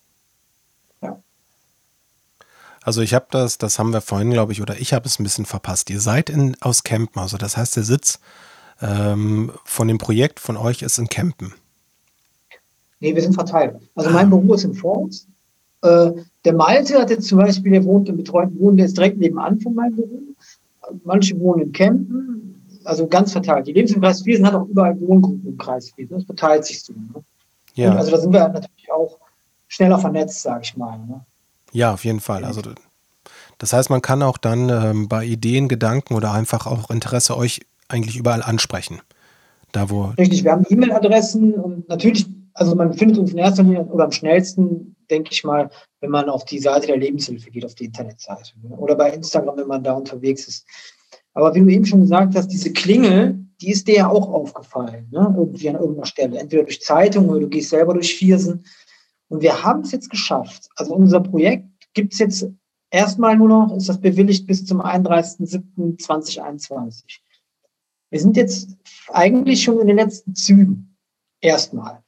Also 2.86 3.02
ich 3.02 3.14
habe 3.14 3.26
das, 3.32 3.58
das 3.58 3.80
haben 3.80 3.92
wir 3.92 4.00
vorhin, 4.00 4.30
glaube 4.30 4.52
ich, 4.52 4.62
oder 4.62 4.78
ich 4.78 4.92
habe 4.92 5.06
es 5.06 5.18
ein 5.18 5.24
bisschen 5.24 5.44
verpasst. 5.44 5.90
Ihr 5.90 5.98
seid 5.98 6.30
in, 6.30 6.56
aus 6.60 6.84
Kempen, 6.84 7.20
also 7.20 7.36
das 7.36 7.56
heißt, 7.56 7.74
der 7.74 7.82
Sitz 7.82 8.20
ähm, 8.80 9.50
von 9.64 9.88
dem 9.88 9.98
Projekt 9.98 10.38
von 10.38 10.56
euch 10.56 10.82
ist 10.82 10.96
in 10.96 11.08
Kempen. 11.08 11.52
Nee, 13.00 13.12
wir 13.12 13.22
sind 13.22 13.34
verteilt. 13.34 13.74
Also 13.96 14.10
mein 14.10 14.30
Büro 14.30 14.54
ist 14.54 14.62
in 14.62 14.72
Forst. 14.72 15.26
Äh, 15.82 16.12
der 16.44 16.52
Malte 16.52 17.00
hat 17.00 17.10
jetzt 17.10 17.26
zum 17.26 17.38
Beispiel, 17.38 17.72
der 17.72 17.84
wohnt 17.84 18.08
im 18.08 18.18
betreuten 18.18 18.56
Wohnen, 18.60 18.76
der 18.76 18.86
ist 18.86 18.96
direkt 18.96 19.18
nebenan 19.18 19.58
von 19.58 19.74
meinem 19.74 19.96
Büro. 19.96 20.20
Manche 21.02 21.36
wohnen 21.40 21.62
in 21.62 21.72
Kempen, 21.72 22.80
also 22.84 23.08
ganz 23.08 23.32
verteilt. 23.32 23.66
Die 23.66 23.72
Lebenskreis 23.72 24.24
Wiesen 24.24 24.46
hat 24.46 24.54
auch 24.54 24.68
überall 24.68 24.96
Wohngruppen 25.00 25.44
im 25.44 25.58
Kreis 25.58 25.92
Wiesen. 25.96 26.18
Das 26.18 26.24
verteilt 26.24 26.64
sich 26.64 26.84
so. 26.84 26.92
Ne? 26.92 27.24
Ja. 27.74 27.90
Und 27.90 27.96
also 27.96 28.12
da 28.12 28.18
sind 28.18 28.32
wir 28.32 28.46
natürlich 28.46 28.92
auch 28.92 29.18
schneller 29.66 29.98
vernetzt, 29.98 30.40
sage 30.42 30.60
ich 30.62 30.76
mal. 30.76 30.96
Ne? 30.98 31.20
Ja, 31.76 31.92
auf 31.92 32.06
jeden 32.06 32.20
Fall. 32.20 32.42
Also 32.44 32.62
das 33.58 33.72
heißt, 33.74 33.90
man 33.90 34.00
kann 34.00 34.22
auch 34.22 34.38
dann 34.38 34.70
ähm, 34.70 35.08
bei 35.08 35.26
Ideen, 35.26 35.68
Gedanken 35.68 36.14
oder 36.14 36.32
einfach 36.32 36.66
auch 36.66 36.90
Interesse 36.90 37.36
euch 37.36 37.60
eigentlich 37.88 38.16
überall 38.16 38.42
ansprechen. 38.42 39.02
Da 39.72 39.90
wo 39.90 40.14
Richtig, 40.16 40.42
wir 40.42 40.52
haben 40.52 40.64
E-Mail-Adressen 40.70 41.52
und 41.52 41.86
natürlich, 41.90 42.24
also 42.54 42.74
man 42.74 42.94
findet 42.94 43.18
uns 43.18 43.32
in 43.32 43.38
erster 43.38 43.62
Linie 43.62 43.84
oder 43.84 44.04
am 44.04 44.12
schnellsten, 44.12 44.96
denke 45.10 45.32
ich 45.32 45.44
mal, 45.44 45.68
wenn 46.00 46.08
man 46.08 46.30
auf 46.30 46.46
die 46.46 46.58
Seite 46.58 46.86
der 46.86 46.96
Lebenshilfe 46.96 47.50
geht, 47.50 47.66
auf 47.66 47.74
die 47.74 47.84
Internetseite. 47.84 48.52
Oder 48.70 48.94
bei 48.94 49.10
Instagram, 49.10 49.58
wenn 49.58 49.66
man 49.66 49.84
da 49.84 49.92
unterwegs 49.92 50.48
ist. 50.48 50.64
Aber 51.34 51.54
wie 51.54 51.60
du 51.60 51.68
eben 51.68 51.84
schon 51.84 52.00
gesagt 52.00 52.34
hast, 52.36 52.48
diese 52.48 52.72
Klingel, 52.72 53.38
die 53.60 53.70
ist 53.70 53.86
dir 53.86 53.96
ja 53.96 54.08
auch 54.08 54.30
aufgefallen, 54.30 55.08
ne? 55.10 55.34
irgendwie 55.36 55.68
an 55.68 55.76
irgendeiner 55.76 56.06
Stelle. 56.06 56.38
Entweder 56.38 56.62
durch 56.62 56.80
Zeitung 56.80 57.28
oder 57.28 57.40
du 57.40 57.48
gehst 57.48 57.68
selber 57.68 57.92
durch 57.92 58.14
Viersen. 58.14 58.64
Und 59.28 59.42
wir 59.42 59.64
haben 59.64 59.80
es 59.80 59.90
jetzt 59.92 60.10
geschafft. 60.10 60.68
Also 60.76 60.94
unser 60.94 61.20
Projekt 61.20 61.68
gibt 61.94 62.12
es 62.12 62.18
jetzt 62.18 62.46
erstmal 62.90 63.36
nur 63.36 63.48
noch, 63.48 63.74
ist 63.76 63.88
das 63.88 64.00
bewilligt 64.00 64.46
bis 64.46 64.64
zum 64.64 64.80
31.07.2021. 64.80 67.18
Wir 68.10 68.20
sind 68.20 68.36
jetzt 68.36 68.76
eigentlich 69.08 69.62
schon 69.62 69.80
in 69.80 69.88
den 69.88 69.96
letzten 69.96 70.34
Zügen. 70.34 70.96
Erstmal. 71.40 72.02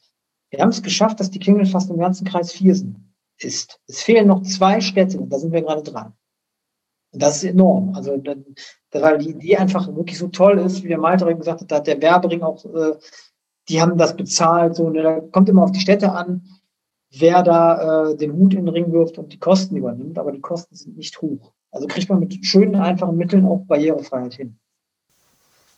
Wir 0.51 0.61
haben 0.61 0.71
es 0.71 0.83
geschafft, 0.83 1.21
dass 1.21 1.31
die 1.31 1.39
Klingel 1.39 1.67
fast 1.67 1.91
im 1.91 1.99
ganzen 1.99 2.27
Kreis 2.27 2.53
Viersen 2.53 3.15
ist. 3.39 3.79
Es 3.87 4.03
fehlen 4.03 4.29
noch 4.29 4.43
zwei 4.43 4.81
Städte 4.81 5.19
und 5.19 5.31
da 5.31 5.39
sind 5.39 5.53
wir 5.53 5.63
gerade 5.63 5.83
dran. 5.83 6.15
Und 7.13 7.23
das 7.23 7.39
ist 7.39 7.45
enorm. 7.45 7.95
Also, 7.95 8.23
weil 8.93 9.19
die 9.19 9.31
Idee 9.31 9.57
einfach 9.57 9.87
wirklich 9.95 10.19
so 10.19 10.29
toll 10.29 10.59
ist, 10.59 10.83
wie 10.83 10.89
der 10.89 10.99
Malte 10.99 11.25
gesagt 11.37 11.61
hat, 11.61 11.71
da 11.71 11.77
hat 11.77 11.87
der 11.87 12.01
Werbering 12.01 12.43
auch, 12.43 12.65
äh, 12.65 12.97
die 13.69 13.81
haben 13.81 13.99
das 13.99 14.17
bezahlt. 14.17 14.77
So, 14.77 14.87
und 14.87 14.95
da 14.95 15.21
kommt 15.21 15.49
immer 15.49 15.65
auf 15.65 15.73
die 15.73 15.81
Städte 15.81 16.13
an 16.13 16.43
wer 17.11 17.43
da 17.43 18.11
äh, 18.11 18.17
den 18.17 18.33
Hut 18.33 18.55
in 18.55 18.67
den 18.67 18.69
Ring 18.69 18.93
wirft 18.93 19.19
und 19.19 19.33
die 19.33 19.39
Kosten 19.39 19.77
übernimmt, 19.77 20.19
aber 20.19 20.33
die 20.33 20.41
Kosten 20.41 20.75
sind 20.75 20.97
nicht 20.97 21.21
hoch. 21.21 21.53
Also 21.71 21.87
kriegt 21.87 22.09
man 22.09 22.21
mit 22.21 22.45
schönen, 22.45 22.77
einfachen 22.77 23.17
Mitteln 23.17 23.47
auch 23.47 23.65
Barrierefreiheit 23.67 24.35
hin. 24.35 24.59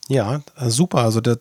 Ja, 0.08 0.42
äh, 0.56 0.68
super. 0.68 0.98
Also 0.98 1.20
das, 1.20 1.38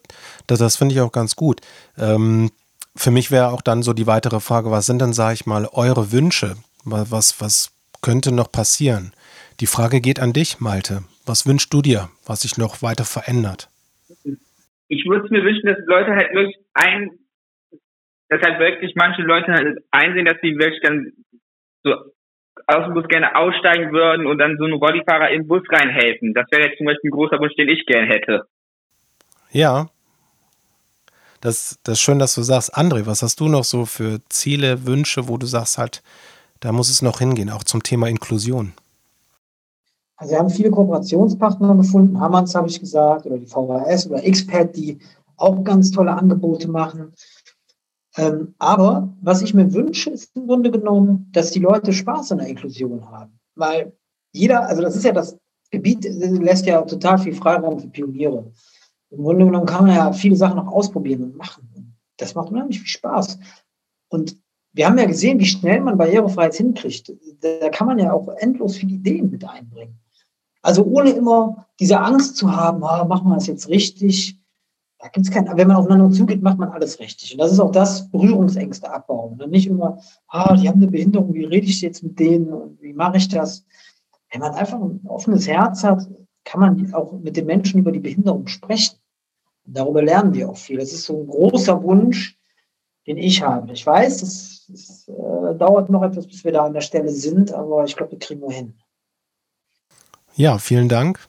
das, 0.47 0.59
das 0.59 0.75
finde 0.75 0.95
ich 0.95 1.01
auch 1.01 1.11
ganz 1.11 1.35
gut. 1.35 1.61
Ähm, 1.97 2.51
für 2.95 3.11
mich 3.11 3.31
wäre 3.31 3.51
auch 3.51 3.61
dann 3.61 3.83
so 3.83 3.93
die 3.93 4.07
weitere 4.07 4.39
Frage, 4.39 4.71
was 4.71 4.85
sind 4.85 5.01
denn, 5.01 5.13
sage 5.13 5.33
ich 5.33 5.45
mal, 5.45 5.67
eure 5.71 6.11
Wünsche? 6.11 6.55
Was, 6.83 7.41
was 7.41 7.71
könnte 8.01 8.31
noch 8.31 8.51
passieren? 8.51 9.13
Die 9.59 9.67
Frage 9.67 10.01
geht 10.01 10.19
an 10.19 10.33
dich, 10.33 10.59
Malte. 10.59 11.03
Was 11.25 11.45
wünschst 11.45 11.73
du 11.73 11.81
dir, 11.81 12.09
was 12.25 12.41
sich 12.41 12.57
noch 12.57 12.81
weiter 12.81 13.05
verändert? 13.05 13.69
Ich 14.87 15.05
würde 15.05 15.29
mir 15.29 15.43
wünschen, 15.43 15.67
dass 15.67 15.77
Leute 15.85 16.11
halt 16.11 16.33
wirklich 16.33 16.57
ein 16.73 17.11
dass 18.29 18.41
halt 18.41 18.59
wirklich 18.59 18.93
manche 18.95 19.23
Leute 19.23 19.51
halt 19.51 19.79
einsehen, 19.91 20.25
dass 20.25 20.37
sie 20.41 20.57
wirklich 20.57 20.81
dann 20.81 21.11
so 21.83 21.93
aus 22.67 22.85
dem 22.85 22.93
Bus 22.93 23.07
gerne 23.07 23.35
aussteigen 23.35 23.91
würden 23.91 24.27
und 24.27 24.37
dann 24.37 24.57
so 24.57 24.65
einen 24.65 24.73
Rollifahrer 24.73 25.29
in 25.29 25.41
den 25.41 25.47
Bus 25.47 25.63
reinhelfen. 25.69 26.33
Das 26.33 26.45
wäre 26.51 26.67
jetzt 26.67 26.77
zum 26.77 26.85
Beispiel 26.85 27.09
ein 27.09 27.13
großer 27.13 27.39
Wunsch, 27.39 27.55
den 27.55 27.69
ich 27.69 27.85
gerne 27.85 28.07
hätte. 28.07 28.43
Ja. 29.51 29.89
Das, 31.41 31.79
das 31.83 31.93
ist 31.93 32.01
schön, 32.01 32.19
dass 32.19 32.35
du 32.35 32.41
sagst. 32.41 32.77
André, 32.77 33.05
was 33.05 33.23
hast 33.23 33.39
du 33.39 33.47
noch 33.47 33.63
so 33.63 33.85
für 33.85 34.19
Ziele, 34.29 34.85
Wünsche, 34.85 35.27
wo 35.27 35.37
du 35.37 35.45
sagst 35.45 35.77
halt, 35.77 36.03
da 36.59 36.71
muss 36.71 36.89
es 36.89 37.01
noch 37.01 37.19
hingehen, 37.19 37.49
auch 37.49 37.63
zum 37.63 37.81
Thema 37.81 38.07
Inklusion? 38.07 38.73
Also 40.17 40.33
wir 40.33 40.39
haben 40.39 40.49
viele 40.49 40.69
Kooperationspartner 40.69 41.75
gefunden, 41.75 42.19
Hammanns 42.19 42.53
habe 42.53 42.67
ich 42.67 42.77
gesagt, 42.77 43.25
oder 43.25 43.37
die 43.37 43.45
VHS 43.45 44.09
oder 44.09 44.23
Expert, 44.25 44.75
die 44.75 44.99
auch 45.37 45.63
ganz 45.63 45.91
tolle 45.91 46.11
Angebote 46.11 46.69
machen. 46.69 47.13
Ähm, 48.17 48.55
aber 48.57 49.13
was 49.21 49.41
ich 49.41 49.53
mir 49.53 49.71
wünsche, 49.73 50.09
ist 50.09 50.35
im 50.35 50.47
Grunde 50.47 50.71
genommen, 50.71 51.29
dass 51.31 51.51
die 51.51 51.59
Leute 51.59 51.93
Spaß 51.93 52.31
an 52.31 52.39
der 52.39 52.47
Inklusion 52.47 53.09
haben. 53.09 53.39
Weil 53.55 53.93
jeder, 54.33 54.67
also 54.67 54.81
das 54.81 54.95
ist 54.95 55.05
ja 55.05 55.11
das 55.11 55.37
Gebiet, 55.71 56.03
lässt 56.05 56.65
ja 56.65 56.81
total 56.81 57.19
viel 57.19 57.33
Freiraum 57.33 57.79
für 57.79 57.87
Pioniere. 57.87 58.51
Im 59.11 59.23
Grunde 59.23 59.45
genommen 59.45 59.65
kann 59.65 59.85
man 59.85 59.95
ja 59.95 60.11
viele 60.11 60.35
Sachen 60.35 60.57
noch 60.57 60.67
ausprobieren 60.67 61.23
und 61.23 61.35
machen. 61.35 61.95
Das 62.17 62.35
macht 62.35 62.49
unheimlich 62.49 62.79
viel 62.79 62.87
Spaß. 62.87 63.39
Und 64.09 64.35
wir 64.73 64.87
haben 64.87 64.97
ja 64.97 65.05
gesehen, 65.05 65.39
wie 65.39 65.45
schnell 65.45 65.81
man 65.81 65.97
Barrierefreiheit 65.97 66.55
hinkriegt. 66.55 67.11
Da 67.41 67.69
kann 67.69 67.87
man 67.87 67.99
ja 67.99 68.13
auch 68.13 68.27
endlos 68.37 68.77
viele 68.77 68.93
Ideen 68.93 69.31
mit 69.31 69.43
einbringen. 69.47 69.99
Also 70.61 70.83
ohne 70.83 71.11
immer 71.11 71.67
diese 71.79 71.99
Angst 71.99 72.37
zu 72.37 72.55
haben, 72.55 72.83
ah, 72.83 73.05
machen 73.05 73.29
wir 73.29 73.35
das 73.35 73.47
jetzt 73.47 73.69
richtig. 73.69 74.38
Da 74.99 75.07
gibt 75.07 75.25
es 75.25 75.31
keinen, 75.31 75.55
wenn 75.55 75.67
man 75.67 75.77
aufeinander 75.77 76.11
zugeht, 76.11 76.41
macht 76.41 76.57
man 76.57 76.69
alles 76.69 76.99
richtig. 76.99 77.31
Und 77.33 77.39
das 77.39 77.53
ist 77.53 77.59
auch 77.59 77.71
das 77.71 78.09
Berührungsängste 78.09 78.91
abbauen. 78.91 79.41
Und 79.41 79.51
nicht 79.51 79.67
immer, 79.67 80.01
ah, 80.27 80.55
die 80.55 80.67
haben 80.67 80.81
eine 80.81 80.91
Behinderung, 80.91 81.33
wie 81.33 81.45
rede 81.45 81.67
ich 81.67 81.81
jetzt 81.81 82.03
mit 82.03 82.19
denen 82.19 82.51
und 82.51 82.81
wie 82.81 82.93
mache 82.93 83.17
ich 83.17 83.29
das? 83.29 83.65
Wenn 84.29 84.41
man 84.41 84.53
einfach 84.53 84.79
ein 84.79 84.99
offenes 85.07 85.47
Herz 85.47 85.83
hat, 85.83 86.05
kann 86.43 86.59
man 86.59 86.93
auch 86.93 87.13
mit 87.13 87.37
den 87.37 87.45
Menschen 87.45 87.79
über 87.79 87.91
die 87.91 87.99
Behinderung 87.99 88.47
sprechen. 88.47 88.97
Und 89.65 89.77
darüber 89.77 90.01
lernen 90.01 90.33
wir 90.33 90.49
auch 90.49 90.57
viel. 90.57 90.79
Das 90.79 90.91
ist 90.91 91.05
so 91.05 91.21
ein 91.21 91.27
großer 91.27 91.81
Wunsch, 91.81 92.37
den 93.07 93.17
ich 93.17 93.41
habe. 93.41 93.71
Ich 93.71 93.85
weiß, 93.85 94.21
es 94.21 95.07
äh, 95.07 95.55
dauert 95.57 95.89
noch 95.89 96.03
etwas, 96.03 96.27
bis 96.27 96.43
wir 96.43 96.51
da 96.51 96.65
an 96.65 96.73
der 96.73 96.81
Stelle 96.81 97.09
sind, 97.09 97.53
aber 97.53 97.85
ich 97.85 97.95
glaube, 97.95 98.11
wir 98.11 98.19
kriegen 98.19 98.41
wir 98.41 98.51
hin. 98.51 98.73
Ja, 100.35 100.57
vielen 100.57 100.89
Dank 100.89 101.27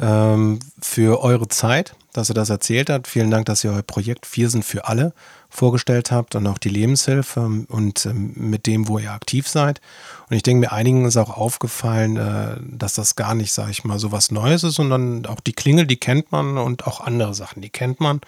ähm, 0.00 0.60
für 0.80 1.22
eure 1.22 1.48
Zeit, 1.48 1.94
dass 2.12 2.30
ihr 2.30 2.34
das 2.34 2.50
erzählt 2.50 2.90
habt. 2.90 3.08
Vielen 3.08 3.30
Dank, 3.30 3.46
dass 3.46 3.64
ihr 3.64 3.72
euer 3.72 3.82
Projekt 3.82 4.26
sind 4.26 4.64
für 4.64 4.86
alle 4.86 5.12
vorgestellt 5.48 6.10
habt 6.10 6.34
und 6.34 6.46
auch 6.46 6.58
die 6.58 6.68
Lebenshilfe 6.68 7.40
und 7.68 8.06
ähm, 8.06 8.32
mit 8.36 8.66
dem, 8.66 8.88
wo 8.88 8.98
ihr 8.98 9.12
aktiv 9.12 9.48
seid. 9.48 9.80
Und 10.28 10.36
ich 10.36 10.42
denke, 10.42 10.60
mir 10.60 10.72
einigen 10.72 11.04
ist 11.04 11.16
auch 11.16 11.36
aufgefallen, 11.36 12.16
äh, 12.16 12.56
dass 12.62 12.94
das 12.94 13.16
gar 13.16 13.34
nicht, 13.34 13.52
sage 13.52 13.70
ich 13.70 13.84
mal, 13.84 13.98
so 13.98 14.12
was 14.12 14.30
Neues 14.30 14.64
ist, 14.64 14.74
sondern 14.74 15.26
auch 15.26 15.40
die 15.40 15.52
Klingel, 15.52 15.86
die 15.86 15.96
kennt 15.96 16.32
man 16.32 16.58
und 16.58 16.86
auch 16.86 17.00
andere 17.00 17.34
Sachen, 17.34 17.62
die 17.62 17.70
kennt 17.70 18.00
man. 18.00 18.20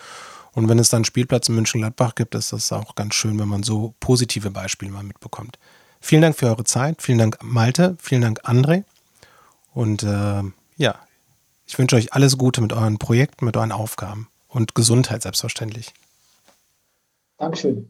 Und 0.53 0.69
wenn 0.69 0.79
es 0.79 0.89
dann 0.89 0.99
einen 0.99 1.05
Spielplatz 1.05 1.49
in 1.49 1.57
München-Gladbach 1.57 2.15
gibt, 2.15 2.35
ist 2.35 2.53
das 2.53 2.73
auch 2.73 2.95
ganz 2.95 3.15
schön, 3.15 3.39
wenn 3.39 3.49
man 3.49 3.63
so 3.63 3.95
positive 4.01 4.51
Beispiele 4.51 4.93
mal 4.93 5.03
mitbekommt. 5.03 5.59
Vielen 6.01 6.23
Dank 6.23 6.37
für 6.37 6.47
eure 6.47 6.65
Zeit. 6.65 7.03
Vielen 7.03 7.19
Dank, 7.19 7.39
Malte. 7.43 7.97
Vielen 8.01 8.23
Dank, 8.23 8.45
André. 8.45 8.85
Und 9.73 10.03
äh, 10.03 10.43
ja, 10.77 10.95
ich 11.67 11.79
wünsche 11.79 11.97
euch 11.97 12.13
alles 12.13 12.39
Gute 12.39 12.61
mit 12.61 12.73
euren 12.73 12.99
Projekten, 12.99 13.45
mit 13.45 13.57
euren 13.57 13.73
Aufgaben 13.73 14.29
und 14.49 14.75
Gesundheit 14.75 15.23
selbstverständlich. 15.23 15.93
Dankeschön. 17.39 17.89